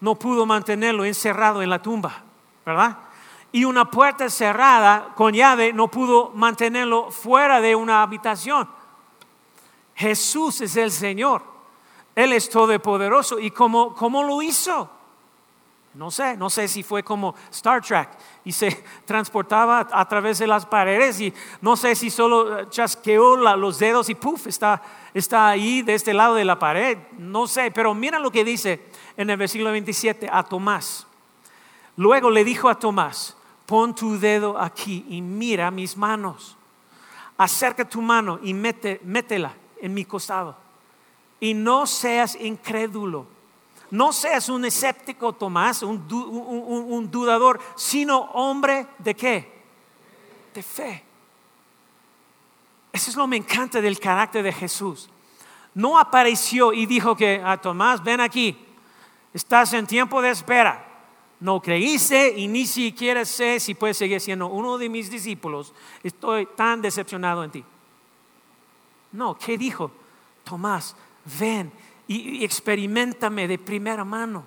no 0.00 0.16
pudo 0.16 0.44
mantenerlo 0.44 1.06
encerrado 1.06 1.62
en 1.62 1.70
la 1.70 1.80
tumba, 1.80 2.22
¿verdad? 2.64 2.98
Y 3.52 3.64
una 3.64 3.90
puerta 3.90 4.28
cerrada 4.28 5.14
con 5.14 5.32
llave 5.32 5.72
no 5.72 5.88
pudo 5.88 6.30
mantenerlo 6.34 7.10
fuera 7.10 7.62
de 7.62 7.74
una 7.74 8.02
habitación. 8.02 8.68
Jesús 9.94 10.60
es 10.60 10.76
el 10.76 10.92
Señor. 10.92 11.42
Él 12.14 12.34
es 12.34 12.50
todopoderoso. 12.50 13.38
¿Y 13.38 13.50
cómo, 13.50 13.94
cómo 13.94 14.22
lo 14.22 14.42
hizo? 14.42 14.90
No 15.96 16.10
sé, 16.10 16.36
no 16.36 16.50
sé 16.50 16.68
si 16.68 16.82
fue 16.82 17.02
como 17.02 17.34
Star 17.50 17.80
Trek 17.80 18.10
y 18.44 18.52
se 18.52 18.70
transportaba 19.06 19.88
a 19.90 20.06
través 20.06 20.38
de 20.38 20.46
las 20.46 20.66
paredes 20.66 21.18
y 21.22 21.32
no 21.62 21.74
sé 21.74 21.94
si 21.94 22.10
solo 22.10 22.58
eh, 22.58 22.66
chasqueó 22.68 23.34
los 23.34 23.78
dedos 23.78 24.10
y 24.10 24.14
puff, 24.14 24.46
está, 24.46 24.82
está 25.14 25.48
ahí 25.48 25.80
de 25.80 25.94
este 25.94 26.12
lado 26.12 26.34
de 26.34 26.44
la 26.44 26.58
pared. 26.58 26.98
No 27.16 27.46
sé, 27.46 27.70
pero 27.70 27.94
mira 27.94 28.18
lo 28.18 28.30
que 28.30 28.44
dice 28.44 28.84
en 29.16 29.30
el 29.30 29.38
versículo 29.38 29.70
27 29.72 30.28
a 30.30 30.42
Tomás. 30.42 31.06
Luego 31.96 32.30
le 32.30 32.44
dijo 32.44 32.68
a 32.68 32.78
Tomás, 32.78 33.34
pon 33.64 33.94
tu 33.94 34.18
dedo 34.18 34.60
aquí 34.60 35.06
y 35.08 35.22
mira 35.22 35.70
mis 35.70 35.96
manos. 35.96 36.58
Acerca 37.38 37.88
tu 37.88 38.02
mano 38.02 38.38
y 38.42 38.52
métela 38.52 39.54
en 39.80 39.94
mi 39.94 40.04
costado. 40.04 40.58
Y 41.40 41.54
no 41.54 41.86
seas 41.86 42.36
incrédulo 42.38 43.35
no 43.90 44.12
seas 44.12 44.48
un 44.48 44.64
escéptico, 44.64 45.32
Tomás, 45.32 45.82
un, 45.82 46.06
dudador, 47.10 47.60
sino 47.76 48.18
hombre 48.32 48.86
de 48.98 49.14
qué? 49.14 49.62
De 50.54 50.62
fe. 50.62 51.04
Eso 52.92 53.10
es 53.10 53.16
lo 53.16 53.24
que 53.24 53.28
me 53.28 53.36
encanta 53.36 53.80
del 53.80 54.00
carácter 54.00 54.42
de 54.42 54.52
Jesús. 54.52 55.08
No 55.74 55.98
apareció 55.98 56.72
y 56.72 56.86
dijo 56.86 57.14
que 57.14 57.40
a 57.44 57.52
ah, 57.52 57.60
Tomás, 57.60 58.02
ven 58.02 58.20
aquí, 58.20 58.56
estás 59.34 59.72
en 59.74 59.86
tiempo 59.86 60.22
de 60.22 60.30
espera. 60.30 60.82
No 61.38 61.60
creíste 61.60 62.32
y 62.38 62.48
ni 62.48 62.64
siquiera 62.64 63.24
sé 63.26 63.60
si 63.60 63.74
puedes 63.74 63.98
seguir 63.98 64.20
siendo 64.20 64.46
uno 64.46 64.78
de 64.78 64.88
mis 64.88 65.10
discípulos. 65.10 65.74
Estoy 66.02 66.46
tan 66.56 66.80
decepcionado 66.80 67.44
en 67.44 67.50
ti. 67.50 67.64
No, 69.12 69.36
¿qué 69.36 69.58
dijo? 69.58 69.90
Tomás, 70.44 70.96
ven 71.38 71.70
y, 72.08 72.44
experimentame 72.44 73.48
de 73.48 73.58
primera 73.58 74.04
mano. 74.04 74.44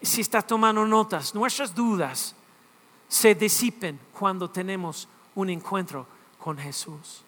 Si 0.00 0.20
estás 0.20 0.46
tomando 0.46 0.84
notas, 0.84 1.34
nuestras 1.34 1.74
dudas 1.74 2.34
se 3.08 3.34
disipen 3.34 4.00
cuando 4.18 4.50
tenemos 4.50 5.08
un 5.34 5.50
encuentro 5.50 6.06
con 6.38 6.58
Jesús. 6.58 7.22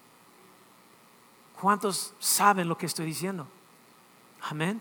¿Cuántos 1.60 2.14
saben 2.18 2.68
lo 2.68 2.76
que 2.76 2.86
estoy 2.86 3.06
diciendo? 3.06 3.46
Amén. 4.42 4.80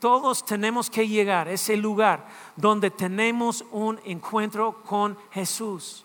Todos 0.00 0.44
tenemos 0.44 0.90
que 0.90 1.06
llegar 1.06 1.46
a 1.46 1.52
ese 1.52 1.76
lugar 1.76 2.26
donde 2.56 2.90
tenemos 2.90 3.64
un 3.70 4.00
encuentro 4.04 4.82
con 4.82 5.16
Jesús. 5.30 6.04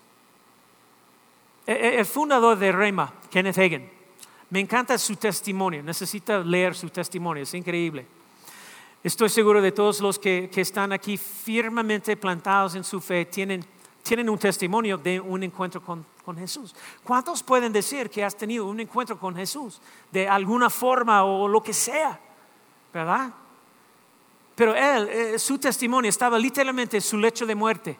E, 1.66 1.72
e, 1.72 1.98
el 1.98 2.06
fundador 2.06 2.58
de 2.58 2.70
Rema, 2.70 3.12
Kenneth 3.30 3.58
Hagen, 3.58 3.95
me 4.56 4.60
encanta 4.60 4.96
su 4.96 5.14
testimonio, 5.16 5.82
necesita 5.82 6.38
leer 6.38 6.74
su 6.74 6.88
testimonio, 6.88 7.42
es 7.42 7.52
increíble. 7.52 8.06
Estoy 9.04 9.28
seguro 9.28 9.60
de 9.60 9.70
todos 9.70 10.00
los 10.00 10.18
que, 10.18 10.48
están 10.56 10.94
aquí 10.94 11.18
firmemente 11.18 12.16
plantados 12.16 12.74
en 12.74 12.82
su 12.82 12.98
fe 13.02 13.26
tienen, 13.26 13.62
tienen 14.02 14.30
un 14.30 14.38
testimonio 14.38 14.96
de 14.96 15.20
un 15.20 15.42
encuentro 15.42 15.82
con, 15.82 16.06
con, 16.24 16.38
Jesús. 16.38 16.74
¿Cuántos 17.04 17.42
pueden 17.42 17.70
decir 17.70 18.08
que 18.08 18.24
has 18.24 18.34
tenido 18.34 18.64
un 18.64 18.80
encuentro 18.80 19.18
con 19.18 19.36
Jesús 19.36 19.78
de 20.10 20.26
alguna 20.26 20.70
forma 20.70 21.22
o 21.22 21.46
lo 21.46 21.62
que 21.62 21.74
sea? 21.74 22.18
¿Verdad? 22.94 23.34
Pero 24.54 24.74
él, 24.74 25.06
eh, 25.10 25.38
su 25.38 25.58
testimonio 25.58 26.08
estaba 26.08 26.38
literalmente 26.38 26.96
en 26.96 27.02
su 27.02 27.18
lecho 27.18 27.44
de 27.44 27.54
muerte. 27.54 27.98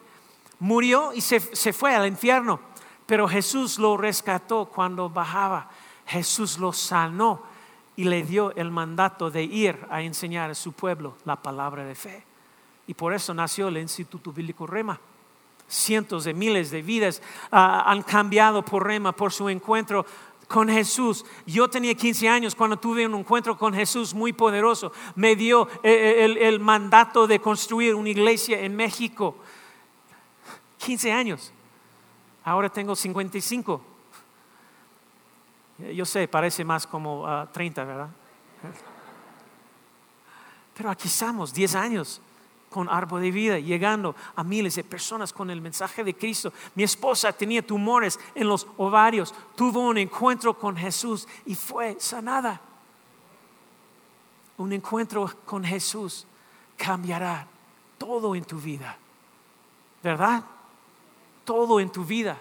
Murió 0.58 1.12
y 1.12 1.20
se, 1.20 1.38
se 1.38 1.74
fue 1.74 1.94
al 1.94 2.06
infierno, 2.06 2.60
pero 3.04 3.28
Jesús 3.28 3.78
lo 3.78 3.98
rescató 3.98 4.64
cuando 4.64 5.10
bajaba 5.10 5.68
Jesús 6.06 6.58
lo 6.58 6.72
sanó 6.72 7.42
y 7.96 8.04
le 8.04 8.22
dio 8.22 8.54
el 8.54 8.70
mandato 8.70 9.30
de 9.30 9.42
ir 9.42 9.78
a 9.90 10.02
enseñar 10.02 10.50
a 10.50 10.54
su 10.54 10.72
pueblo 10.72 11.16
la 11.24 11.36
palabra 11.36 11.84
de 11.84 11.94
fe. 11.94 12.24
Y 12.86 12.94
por 12.94 13.12
eso 13.12 13.34
nació 13.34 13.68
el 13.68 13.78
Instituto 13.78 14.32
Bíblico 14.32 14.66
Rema. 14.66 15.00
Cientos 15.66 16.24
de 16.24 16.34
miles 16.34 16.70
de 16.70 16.82
vidas 16.82 17.20
ah, 17.50 17.90
han 17.90 18.02
cambiado 18.02 18.64
por 18.64 18.86
Rema, 18.86 19.12
por 19.12 19.32
su 19.32 19.48
encuentro 19.48 20.06
con 20.46 20.68
Jesús. 20.68 21.24
Yo 21.44 21.68
tenía 21.68 21.94
15 21.94 22.28
años 22.28 22.54
cuando 22.54 22.76
tuve 22.76 23.04
un 23.04 23.16
encuentro 23.16 23.58
con 23.58 23.74
Jesús 23.74 24.14
muy 24.14 24.32
poderoso. 24.32 24.92
Me 25.16 25.34
dio 25.34 25.66
eh, 25.82 25.90
eh, 25.90 26.24
el, 26.24 26.36
el 26.36 26.60
mandato 26.60 27.26
de 27.26 27.40
construir 27.40 27.96
una 27.96 28.10
iglesia 28.10 28.60
en 28.60 28.76
México. 28.76 29.36
15 30.78 31.10
años. 31.10 31.52
Ahora 32.44 32.68
tengo 32.68 32.94
55 32.94 33.95
yo 35.78 36.04
sé, 36.04 36.26
parece 36.28 36.64
más 36.64 36.86
como 36.86 37.26
30, 37.52 37.80
ah, 37.80 37.84
¿verdad? 37.84 38.08
Pero 40.76 40.90
aquí 40.90 41.08
estamos, 41.08 41.52
10 41.52 41.74
años 41.74 42.20
con 42.70 42.88
árbol 42.88 43.22
de 43.22 43.30
vida, 43.30 43.58
llegando 43.58 44.14
a 44.34 44.44
miles 44.44 44.74
de 44.74 44.84
personas 44.84 45.32
con 45.32 45.48
el 45.50 45.60
mensaje 45.60 46.04
de 46.04 46.14
Cristo. 46.14 46.52
Mi 46.74 46.82
esposa 46.82 47.32
tenía 47.32 47.66
tumores 47.66 48.20
en 48.34 48.48
los 48.48 48.66
ovarios, 48.76 49.34
tuvo 49.54 49.80
un 49.80 49.96
encuentro 49.96 50.58
con 50.58 50.76
Jesús 50.76 51.26
y 51.46 51.54
fue 51.54 51.96
sanada. 51.98 52.60
Un 54.58 54.72
encuentro 54.72 55.30
con 55.44 55.64
Jesús 55.64 56.26
cambiará 56.76 57.46
todo 57.96 58.34
en 58.34 58.44
tu 58.44 58.58
vida, 58.58 58.98
¿verdad? 60.02 60.44
Todo 61.44 61.80
en 61.80 61.90
tu 61.90 62.04
vida. 62.04 62.38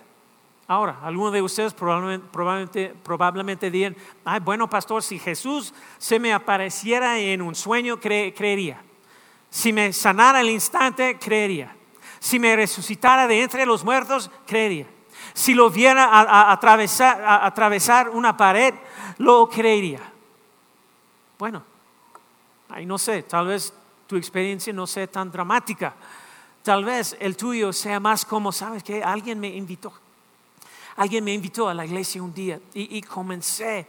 Ahora, 0.68 0.98
algunos 1.04 1.32
de 1.32 1.44
ustedes 1.44 1.74
probablemente, 1.76 2.96
probablemente, 3.04 3.70
digan, 3.70 3.96
Ay, 4.24 4.40
bueno, 4.40 4.68
pastor, 4.68 5.04
si 5.04 5.20
Jesús 5.20 5.74
se 6.00 6.20
me 6.20 6.34
apareciera 6.34 7.20
en 7.20 7.42
un 7.44 7.54
sueño, 7.54 8.00
creería. 8.00 8.82
Si 9.50 9.72
me 9.72 9.94
sanara 9.94 10.40
al 10.40 10.50
instante, 10.50 11.20
creería. 11.20 11.76
Si 12.20 12.40
me 12.40 12.56
resucitara 12.56 13.28
de 13.28 13.44
entre 13.44 13.66
los 13.66 13.84
muertos, 13.84 14.32
creería. 14.48 14.88
Si 15.36 15.54
lo 15.54 15.70
viera 15.70 16.06
a, 16.06 16.52
atravesar, 16.52 18.10
una 18.10 18.36
pared, 18.36 18.74
lo 19.20 19.48
creería. 19.48 20.02
Bueno, 21.38 21.64
ahí 22.70 22.88
no 22.88 22.98
sé, 22.98 23.22
tal 23.24 23.48
vez 23.48 23.72
tu 24.08 24.16
experiencia 24.16 24.74
no 24.74 24.88
sea 24.88 25.06
tan 25.06 25.32
dramática. 25.32 25.94
Tal 26.64 26.84
vez 26.84 27.16
el 27.20 27.38
tuyo 27.38 27.72
sea 27.72 28.00
más 28.00 28.26
como, 28.26 28.52
¿sabes 28.52 28.82
que 28.82 29.04
Alguien 29.04 29.40
me 29.40 29.50
invitó 29.50 29.94
Alguien 30.98 31.24
me 31.24 31.34
invitó 31.34 31.68
a 31.68 31.74
la 31.74 31.86
iglesia 31.86 32.24
un 32.24 32.34
día 32.34 32.60
y, 32.74 33.02
comencé 33.02 33.88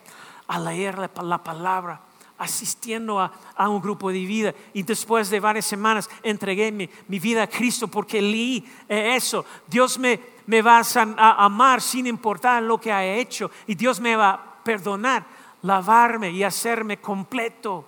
a 0.49 0.59
leer 0.59 0.99
la, 0.99 1.43
palabra 1.43 2.01
asistiendo 2.39 3.21
a, 3.21 3.31
un 3.69 3.81
grupo 3.81 4.11
de 4.11 4.25
vida 4.25 4.55
y 4.75 4.83
después 4.83 5.31
de 5.31 5.39
varias 5.39 5.67
semanas 5.67 6.11
entregué 6.23 6.73
mi, 6.73 6.89
vida 7.19 7.45
a 7.45 7.47
Cristo 7.47 7.87
porque 7.87 8.21
leí 8.21 8.69
eh, 8.89 9.15
eso. 9.15 9.45
Dios 9.69 9.99
me, 9.99 10.19
va 10.63 10.81
a, 10.81 11.45
amar 11.45 11.81
sin 11.81 12.09
importar 12.09 12.63
lo 12.63 12.81
que 12.81 12.93
ha 12.93 13.05
hecho 13.05 13.53
y 13.69 13.77
Dios 13.77 14.01
me 14.01 14.17
va 14.17 14.31
a 14.31 14.65
perdonar, 14.65 15.25
lavarme 15.63 16.31
y 16.31 16.43
hacerme 16.43 17.01
completo. 17.01 17.85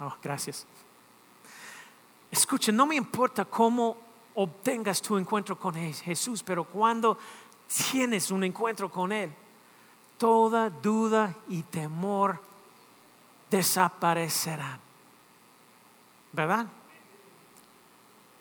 Oh, 0.00 0.16
gracias. 0.22 0.66
Escuchen, 2.30 2.74
no 2.74 2.86
me 2.86 2.96
importa 2.96 3.44
cómo 3.44 4.09
obtengas 4.34 5.00
tu 5.02 5.16
encuentro 5.16 5.58
con 5.58 5.74
Jesús, 5.74 6.42
pero 6.42 6.64
cuando 6.64 7.18
tienes 7.90 8.30
un 8.30 8.44
encuentro 8.44 8.90
con 8.90 9.12
Él, 9.12 9.32
toda 10.18 10.70
duda 10.70 11.34
y 11.48 11.62
temor 11.62 12.40
desaparecerán. 13.50 14.80
¿Verdad? 16.32 16.66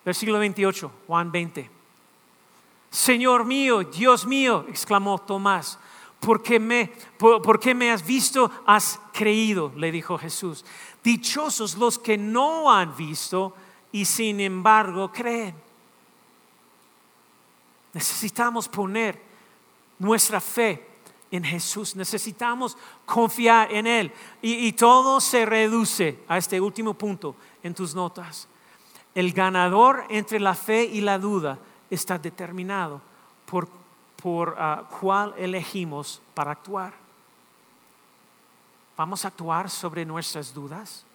Versículo 0.06 0.40
28, 0.40 0.92
Juan 1.08 1.32
20. 1.32 1.70
Señor 2.90 3.46
mío, 3.46 3.84
Dios 3.84 4.26
mío, 4.26 4.66
exclamó 4.68 5.20
Tomás, 5.20 5.78
porque 6.20 6.60
me, 6.60 6.92
por, 7.18 7.76
me 7.76 7.92
has 7.92 8.06
visto, 8.06 8.52
has 8.66 9.00
creído, 9.14 9.72
le 9.76 9.92
dijo 9.92 10.18
Jesús. 10.18 10.66
Dichosos 11.04 11.76
los 11.76 11.98
que 11.98 12.18
no 12.18 12.72
han 12.72 12.96
visto 12.96 13.56
y 13.92 14.06
sin 14.06 14.40
embargo 14.40 15.12
creen. 15.12 15.69
Necesitamos 17.94 18.68
poner 18.68 19.22
nuestra 19.98 20.40
fe 20.40 20.88
en 21.32 21.44
Jesús. 21.44 21.96
Necesitamos 21.96 22.78
confiar 23.06 23.72
en 23.72 23.88
Él. 23.88 24.14
Y, 24.42 24.72
todo 24.74 25.20
se 25.20 25.46
reduce 25.46 26.20
a 26.28 26.38
este 26.38 26.60
último 26.60 26.94
punto 26.94 27.36
en 27.64 27.74
tus 27.74 27.96
notas. 27.96 28.48
El 29.16 29.34
ganador 29.34 30.06
entre 30.10 30.40
la 30.40 30.54
fe 30.54 30.84
y 30.84 31.02
la 31.02 31.18
duda 31.18 31.58
está 31.90 32.18
determinado 32.18 33.02
por, 33.46 33.68
por 34.22 34.56
ah, 34.58 34.88
cuál 35.00 35.34
elegimos 35.38 36.22
para 36.34 36.52
actuar. 36.52 36.94
¿Vamos 38.96 39.26
a 39.26 39.30
actuar 39.30 39.70
sobre 39.70 40.06
nuestras 40.06 40.54
dudas? 40.54 41.06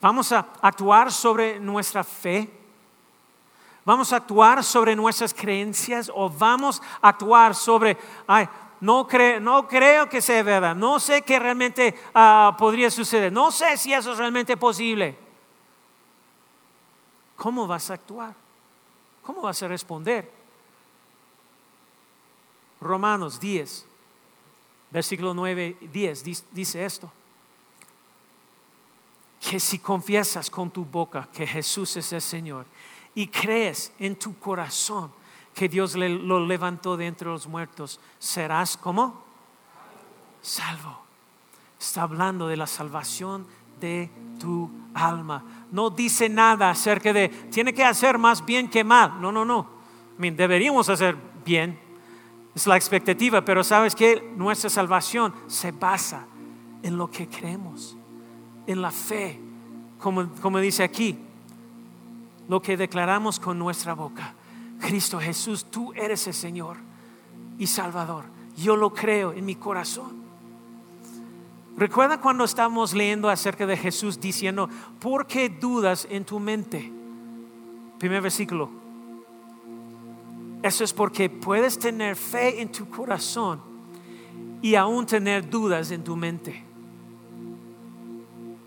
¿Vamos 0.00 0.32
a 0.32 0.46
actuar 0.62 1.12
sobre 1.12 1.60
nuestra 1.60 2.02
fe? 2.02 2.61
¿Vamos 3.84 4.12
a 4.12 4.16
actuar 4.16 4.62
sobre 4.62 4.94
nuestras 4.94 5.34
creencias 5.34 6.10
o 6.14 6.30
vamos 6.30 6.80
a 7.00 7.08
actuar 7.08 7.54
sobre, 7.54 7.96
ay, 8.28 8.48
no, 8.80 9.08
no 9.40 9.68
creo 9.68 10.08
que 10.08 10.20
sea 10.20 10.42
verdad, 10.42 10.76
no 10.76 11.00
sé 11.00 11.22
qué 11.22 11.38
realmente 11.38 11.98
ah, 12.14 12.54
podría 12.58 12.90
suceder, 12.90 13.32
no 13.32 13.50
sé 13.50 13.76
si 13.76 13.92
eso 13.92 14.12
es 14.12 14.18
realmente 14.18 14.56
posible. 14.56 15.16
¿Cómo 17.36 17.66
vas 17.66 17.90
a 17.90 17.94
actuar? 17.94 18.34
¿Cómo 19.22 19.42
vas 19.42 19.60
a 19.62 19.68
responder? 19.68 20.30
Romanos 22.80 23.40
10, 23.40 23.84
versículo 24.90 25.34
9, 25.34 25.76
10 25.92 26.24
dice 26.52 26.84
esto. 26.84 27.10
Que 29.40 29.58
si 29.58 29.80
confiesas 29.80 30.48
con 30.48 30.70
tu 30.70 30.84
boca 30.84 31.28
que 31.32 31.46
Jesús 31.46 31.96
es 31.96 32.12
el 32.12 32.22
Señor 32.22 32.64
y 33.14 33.26
crees 33.26 33.92
en 33.98 34.16
tu 34.16 34.38
corazón 34.38 35.12
que 35.54 35.68
Dios 35.68 35.94
lo 35.96 36.46
levantó 36.46 36.96
de 36.96 37.06
entre 37.06 37.28
los 37.28 37.46
muertos, 37.46 38.00
serás 38.18 38.76
como 38.76 39.22
salvo. 40.40 41.02
Está 41.78 42.02
hablando 42.02 42.48
de 42.48 42.56
la 42.56 42.66
salvación 42.66 43.46
de 43.80 44.10
tu 44.38 44.70
alma. 44.94 45.44
No 45.70 45.90
dice 45.90 46.28
nada 46.28 46.70
acerca 46.70 47.12
de, 47.12 47.28
tiene 47.28 47.74
que 47.74 47.84
hacer 47.84 48.18
más 48.18 48.44
bien 48.44 48.70
que 48.70 48.84
mal. 48.84 49.20
No, 49.20 49.32
no, 49.32 49.44
no. 49.44 49.66
deberíamos 50.18 50.88
hacer 50.88 51.16
bien. 51.44 51.78
Es 52.54 52.66
la 52.66 52.76
expectativa, 52.76 53.44
pero 53.44 53.64
sabes 53.64 53.94
que 53.94 54.32
nuestra 54.36 54.70
salvación 54.70 55.34
se 55.46 55.72
basa 55.72 56.26
en 56.82 56.96
lo 56.96 57.10
que 57.10 57.28
creemos, 57.28 57.96
en 58.66 58.82
la 58.82 58.90
fe, 58.90 59.40
como, 59.98 60.28
como 60.40 60.58
dice 60.58 60.82
aquí, 60.82 61.18
lo 62.48 62.60
que 62.60 62.76
declaramos 62.76 63.38
con 63.40 63.58
nuestra 63.58 63.94
boca. 63.94 64.34
Cristo 64.80 65.20
Jesús, 65.20 65.66
tú 65.70 65.92
eres 65.94 66.26
el 66.26 66.34
Señor 66.34 66.76
y 67.58 67.66
Salvador. 67.66 68.24
Yo 68.56 68.76
lo 68.76 68.92
creo 68.92 69.32
en 69.32 69.44
mi 69.44 69.54
corazón. 69.54 70.22
Recuerda 71.76 72.20
cuando 72.20 72.44
estamos 72.44 72.92
leyendo 72.92 73.30
acerca 73.30 73.66
de 73.66 73.76
Jesús 73.76 74.20
diciendo, 74.20 74.68
¿por 75.00 75.26
qué 75.26 75.48
dudas 75.48 76.06
en 76.10 76.24
tu 76.24 76.38
mente? 76.38 76.92
Primer 77.98 78.20
versículo. 78.20 78.68
Eso 80.62 80.84
es 80.84 80.92
porque 80.92 81.30
puedes 81.30 81.78
tener 81.78 82.14
fe 82.14 82.60
en 82.60 82.70
tu 82.70 82.88
corazón 82.88 83.60
y 84.60 84.74
aún 84.74 85.06
tener 85.06 85.48
dudas 85.48 85.90
en 85.90 86.04
tu 86.04 86.14
mente. 86.14 86.71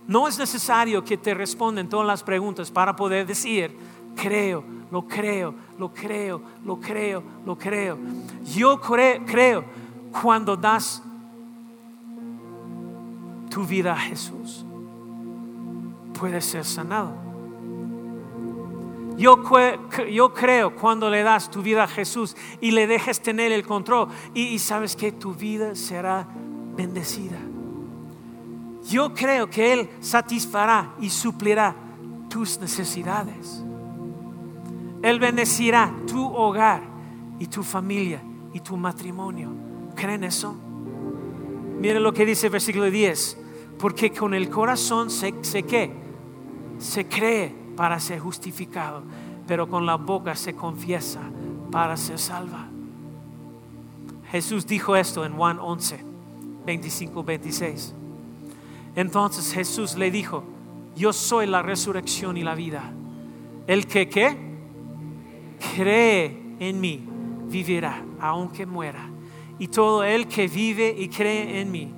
No 0.07 0.27
es 0.27 0.37
necesario 0.37 1.03
que 1.03 1.17
te 1.17 1.33
respondan 1.33 1.89
todas 1.89 2.05
las 2.05 2.23
preguntas 2.23 2.69
para 2.69 2.95
poder 2.95 3.25
decir, 3.25 3.75
creo, 4.15 4.63
lo 4.91 5.07
creo, 5.07 5.55
lo 5.77 5.93
creo, 5.93 6.41
lo 6.63 6.79
creo, 6.79 7.23
lo 7.45 7.57
creo. 7.57 7.97
Yo 8.43 8.79
creo 8.79 9.65
cuando 10.21 10.55
das 10.55 11.01
tu 13.49 13.65
vida 13.65 13.93
a 13.93 13.97
Jesús, 13.97 14.65
puedes 16.17 16.45
ser 16.45 16.65
sanado. 16.65 17.25
Yo, 19.17 19.41
yo, 20.11 20.33
creo 20.33 20.75
cuando 20.75 21.09
le 21.09 21.23
das 21.23 21.49
tu 21.49 21.61
vida 21.61 21.83
a 21.83 21.87
Jesús 21.87 22.35
y 22.59 22.71
le 22.71 22.85
dejes 22.85 23.21
tener 23.21 23.53
el 23.53 23.65
control 23.65 24.09
y, 24.33 24.59
sabes 24.59 24.95
que 24.95 25.13
tu 25.13 25.33
vida 25.33 25.73
será 25.73 26.27
bendecida. 26.75 27.39
Yo 28.87 29.13
creo 29.13 29.49
que 29.49 29.73
Él 29.73 29.89
satisfará 29.99 30.93
y 30.99 31.09
suplirá 31.09 31.75
tus 32.29 32.59
necesidades. 32.59 33.63
Él 35.01 35.19
bendecirá 35.19 35.93
tu 36.07 36.25
hogar 36.25 36.81
y 37.39 37.47
tu 37.47 37.63
familia 37.63 38.21
y 38.53 38.59
tu 38.59 38.77
matrimonio. 38.77 39.51
¿Creen 39.95 40.23
eso? 40.23 40.55
Miren 41.79 42.03
lo 42.03 42.13
que 42.13 42.25
dice 42.25 42.47
el 42.47 42.51
versículo 42.51 42.89
10 42.89 43.37
porque 43.79 44.11
con 44.11 44.33
el 44.33 44.49
corazón 44.49 45.09
se, 45.09 45.33
se, 45.41 45.63
se 46.77 47.07
cree 47.07 47.55
para 47.75 47.99
ser 47.99 48.19
justificado, 48.19 49.03
pero 49.47 49.67
con 49.67 49.85
la 49.85 49.95
boca 49.95 50.35
se 50.35 50.55
confiesa 50.55 51.21
para 51.71 51.97
ser 51.97 52.19
salva. 52.19 52.67
Jesús 54.31 54.65
dijo 54.65 54.95
esto 54.95 55.25
en 55.25 55.33
Juan 55.33 55.59
11, 55.59 56.03
25, 56.65 57.23
26. 57.23 57.95
Entonces 58.95 59.53
Jesús 59.53 59.95
le 59.95 60.09
dijo, 60.11 60.43
yo 60.95 61.11
soy 61.11 61.45
la 61.47 61.61
resurrección 61.61 62.37
y 62.37 62.43
la 62.43 62.55
vida. 62.55 62.93
El 63.67 63.87
que? 63.87 64.07
Cree 65.75 66.55
en 66.59 66.79
mí, 66.79 67.05
vivirá 67.47 68.03
aunque 68.19 68.65
muera. 68.65 69.09
Y 69.59 69.67
todo 69.67 70.03
el 70.03 70.27
que 70.27 70.47
vive 70.47 70.95
y 70.97 71.09
cree 71.09 71.61
en 71.61 71.71
mí, 71.71 71.93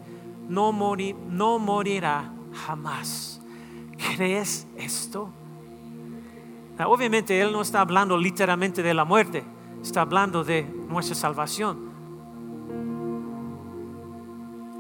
no 0.47 0.71
morirá 0.71 2.33
jamás. 2.53 3.41
¿Crees 4.15 4.67
esto? 4.77 5.29
Obviamente 6.86 7.39
Él 7.39 7.51
no 7.51 7.62
está 7.62 7.81
hablando 7.81 8.17
literalmente 8.17 8.83
de 8.83 8.93
la 8.93 9.05
muerte, 9.05 9.43
está 9.81 10.01
hablando 10.01 10.43
de 10.43 10.63
nuestra 10.63 11.15
salvación. 11.15 11.87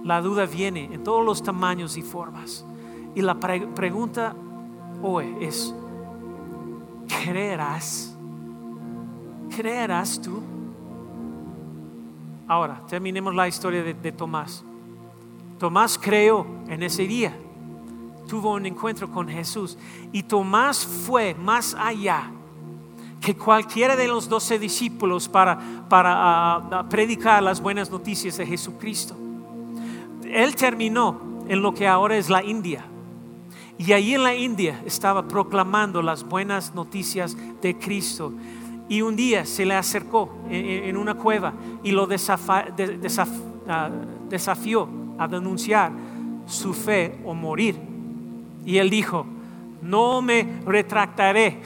La 0.07 0.21
duda 0.21 0.45
viene 0.45 0.85
en 0.85 1.03
todos 1.03 1.25
los 1.25 1.43
tamaños 1.43 1.97
y 1.97 2.01
formas. 2.01 2.65
Y 3.13 3.21
la 3.21 3.37
pregunta 3.37 4.33
hoy 5.03 5.35
es, 5.41 5.75
¿creerás? 7.09 8.15
¿Creerás 9.53 10.21
tú? 10.21 10.41
Ahora, 12.47 12.81
terminemos 12.87 13.35
la 13.35 13.49
historia 13.49 13.83
de 13.83 14.11
Tomás. 14.13 14.63
Tomás 15.59 15.99
creó 16.01 16.47
en 16.69 16.83
ese 16.83 17.05
día, 17.05 17.37
tuvo 18.29 18.53
un 18.53 18.65
encuentro 18.65 19.11
con 19.11 19.27
Jesús 19.27 19.77
y 20.13 20.23
Tomás 20.23 20.85
fue 20.85 21.33
más 21.33 21.75
allá 21.77 22.31
que 23.19 23.35
cualquiera 23.35 23.97
de 23.97 24.07
los 24.07 24.29
doce 24.29 24.57
discípulos 24.57 25.27
para, 25.27 25.59
para 25.89 26.13
ah, 26.15 26.69
ah, 26.71 26.85
predicar 26.87 27.43
las 27.43 27.59
buenas 27.59 27.91
noticias 27.91 28.37
de 28.37 28.45
Jesucristo. 28.45 29.26
Él 30.31 30.55
terminó 30.55 31.43
en 31.47 31.61
lo 31.61 31.73
que 31.73 31.87
ahora 31.87 32.17
es 32.17 32.29
la 32.29 32.43
India. 32.43 32.85
Y 33.77 33.93
allí 33.93 34.15
en 34.15 34.23
la 34.23 34.35
India 34.35 34.81
estaba 34.85 35.27
proclamando 35.27 36.01
las 36.01 36.23
buenas 36.23 36.73
noticias 36.73 37.37
de 37.61 37.77
Cristo. 37.77 38.33
Y 38.89 39.01
un 39.01 39.15
día 39.15 39.45
se 39.45 39.65
le 39.65 39.75
acercó 39.75 40.29
en, 40.49 40.95
una 40.97 41.13
cueva 41.13 41.53
y 41.83 41.91
lo 41.91 42.07
ah, 43.67 43.89
desafió 44.29 44.89
a 45.19 45.27
denunciar 45.27 45.91
su 46.45 46.73
fe 46.73 47.19
o 47.25 47.33
morir. 47.33 47.77
Y 48.65 48.77
él 48.77 48.89
dijo, 48.89 49.25
no 49.81 50.21
me 50.21 50.59
retractaré, 50.65 51.61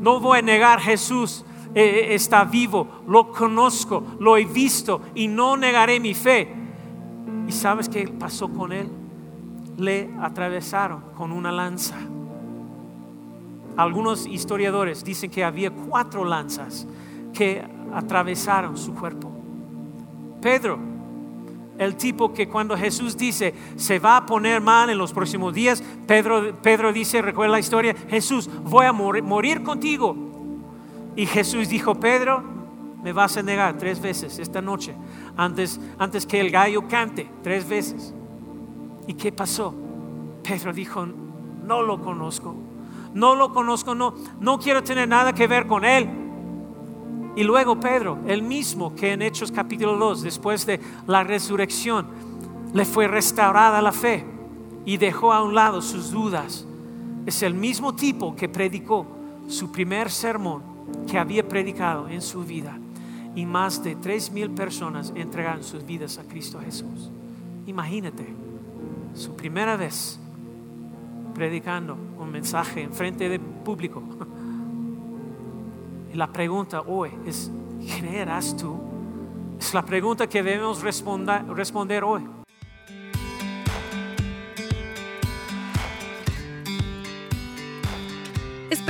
no 0.00 0.20
voy 0.20 0.38
a 0.38 0.42
negar 0.42 0.80
Jesús 0.80 1.44
eh, 1.74 1.82
eh, 2.10 2.14
está 2.14 2.44
vivo, 2.44 3.02
lo 3.06 3.30
conozco, 3.30 4.02
lo 4.18 4.36
he 4.36 4.44
visto 4.44 5.02
y 5.14 5.28
no 5.28 5.56
negaré 5.56 6.00
mi 6.00 6.14
fe. 6.14 6.57
¿Y 7.48 7.52
sabes 7.52 7.88
qué 7.88 8.06
pasó 8.06 8.48
con 8.48 8.72
él? 8.72 8.88
Le 9.76 10.10
atravesaron 10.20 11.00
con 11.16 11.32
una 11.32 11.50
lanza. 11.50 11.96
Algunos 13.76 14.26
historiadores 14.26 15.02
dicen 15.02 15.30
que 15.30 15.42
había 15.42 15.70
cuatro 15.70 16.24
lanzas 16.24 16.86
que 17.32 17.64
atravesaron 17.92 18.76
su 18.76 18.94
cuerpo. 18.94 19.32
Pedro 20.40 20.78
el 21.78 21.94
tipo 21.94 22.34
que 22.34 22.48
cuando 22.48 22.76
Jesús 22.76 23.16
dice 23.16 23.54
se 23.76 23.98
va 23.98 24.16
a 24.16 24.26
poner 24.26 24.60
mal 24.60 24.90
en 24.90 24.98
los 24.98 25.12
próximos 25.12 25.54
días, 25.54 25.82
Pedro, 26.06 26.56
Pedro 26.60 26.92
dice, 26.92 27.22
recuerda 27.22 27.52
la 27.52 27.60
historia, 27.60 27.94
Jesús, 28.08 28.50
voy 28.64 28.86
a 28.86 28.92
morir, 28.92 29.62
contigo. 29.62 30.16
Y 31.16 31.26
Jesús 31.26 31.68
dijo, 31.68 31.94
Pedro, 31.94 32.42
me 33.02 33.12
vas 33.12 33.36
a 33.36 33.42
negar 33.42 33.78
tres 33.78 34.00
veces 34.00 34.38
esta 34.38 34.60
noche, 34.60 34.94
antes, 35.38 35.80
antes 35.98 36.26
que 36.26 36.40
el 36.40 36.50
gallo 36.50 36.86
cante, 36.88 37.30
tres 37.42 37.66
veces. 37.66 38.12
¿Y 39.06 39.14
qué 39.14 39.32
pasó? 39.32 39.72
Pedro 40.42 40.72
dijo, 40.72 41.06
no 41.06 41.80
lo 41.80 42.02
conozco, 42.02 42.54
no 43.14 43.36
lo 43.36 43.52
conozco, 43.54 43.94
no, 43.94 44.14
no 44.40 44.58
quiero 44.58 44.82
tener 44.82 45.08
nada 45.08 45.32
que 45.32 45.46
ver 45.46 45.66
con 45.66 45.84
él. 45.84 46.08
Y 47.36 47.44
luego 47.44 47.78
Pedro, 47.78 48.18
el 48.26 48.42
mismo 48.42 48.96
que 48.96 49.12
en 49.12 49.22
Hechos 49.22 49.52
capítulo 49.52 49.96
2, 49.96 50.22
después 50.22 50.66
de 50.66 50.80
la 51.06 51.22
resurrección, 51.22 52.06
le 52.74 52.84
fue 52.84 53.06
restaurada 53.06 53.80
la 53.80 53.92
fe 53.92 54.26
y 54.84 54.96
dejó 54.96 55.32
a 55.32 55.44
un 55.44 55.54
lado 55.54 55.80
sus 55.80 56.10
dudas. 56.10 56.66
Es 57.26 57.42
el 57.42 57.54
mismo 57.54 57.94
tipo 57.94 58.34
que 58.34 58.48
predicó 58.48 59.06
su 59.46 59.70
primer 59.70 60.10
sermón 60.10 60.62
que 61.08 61.16
había 61.16 61.46
predicado 61.46 62.08
en 62.08 62.22
su 62.22 62.42
vida. 62.42 62.76
Y 63.38 63.46
más 63.46 63.84
de 63.84 63.94
tres 63.94 64.32
mil 64.32 64.50
personas 64.50 65.12
entregaron 65.14 65.62
sus 65.62 65.86
vidas 65.86 66.18
a 66.18 66.24
Cristo 66.24 66.58
Jesús. 66.58 67.08
Imagínate, 67.68 68.26
su 69.14 69.36
primera 69.36 69.76
vez 69.76 70.18
predicando 71.36 71.96
un 72.18 72.32
mensaje 72.32 72.82
en 72.82 72.92
frente 72.92 73.28
de 73.28 73.38
público. 73.38 74.02
Y 76.12 76.16
la 76.16 76.32
pregunta 76.32 76.80
hoy 76.80 77.12
es, 77.26 77.48
¿creerás 78.00 78.56
tú 78.56 78.76
Es 79.60 79.72
la 79.72 79.84
pregunta 79.84 80.26
que 80.26 80.42
debemos 80.42 80.82
responder 80.82 82.02
hoy. 82.02 82.37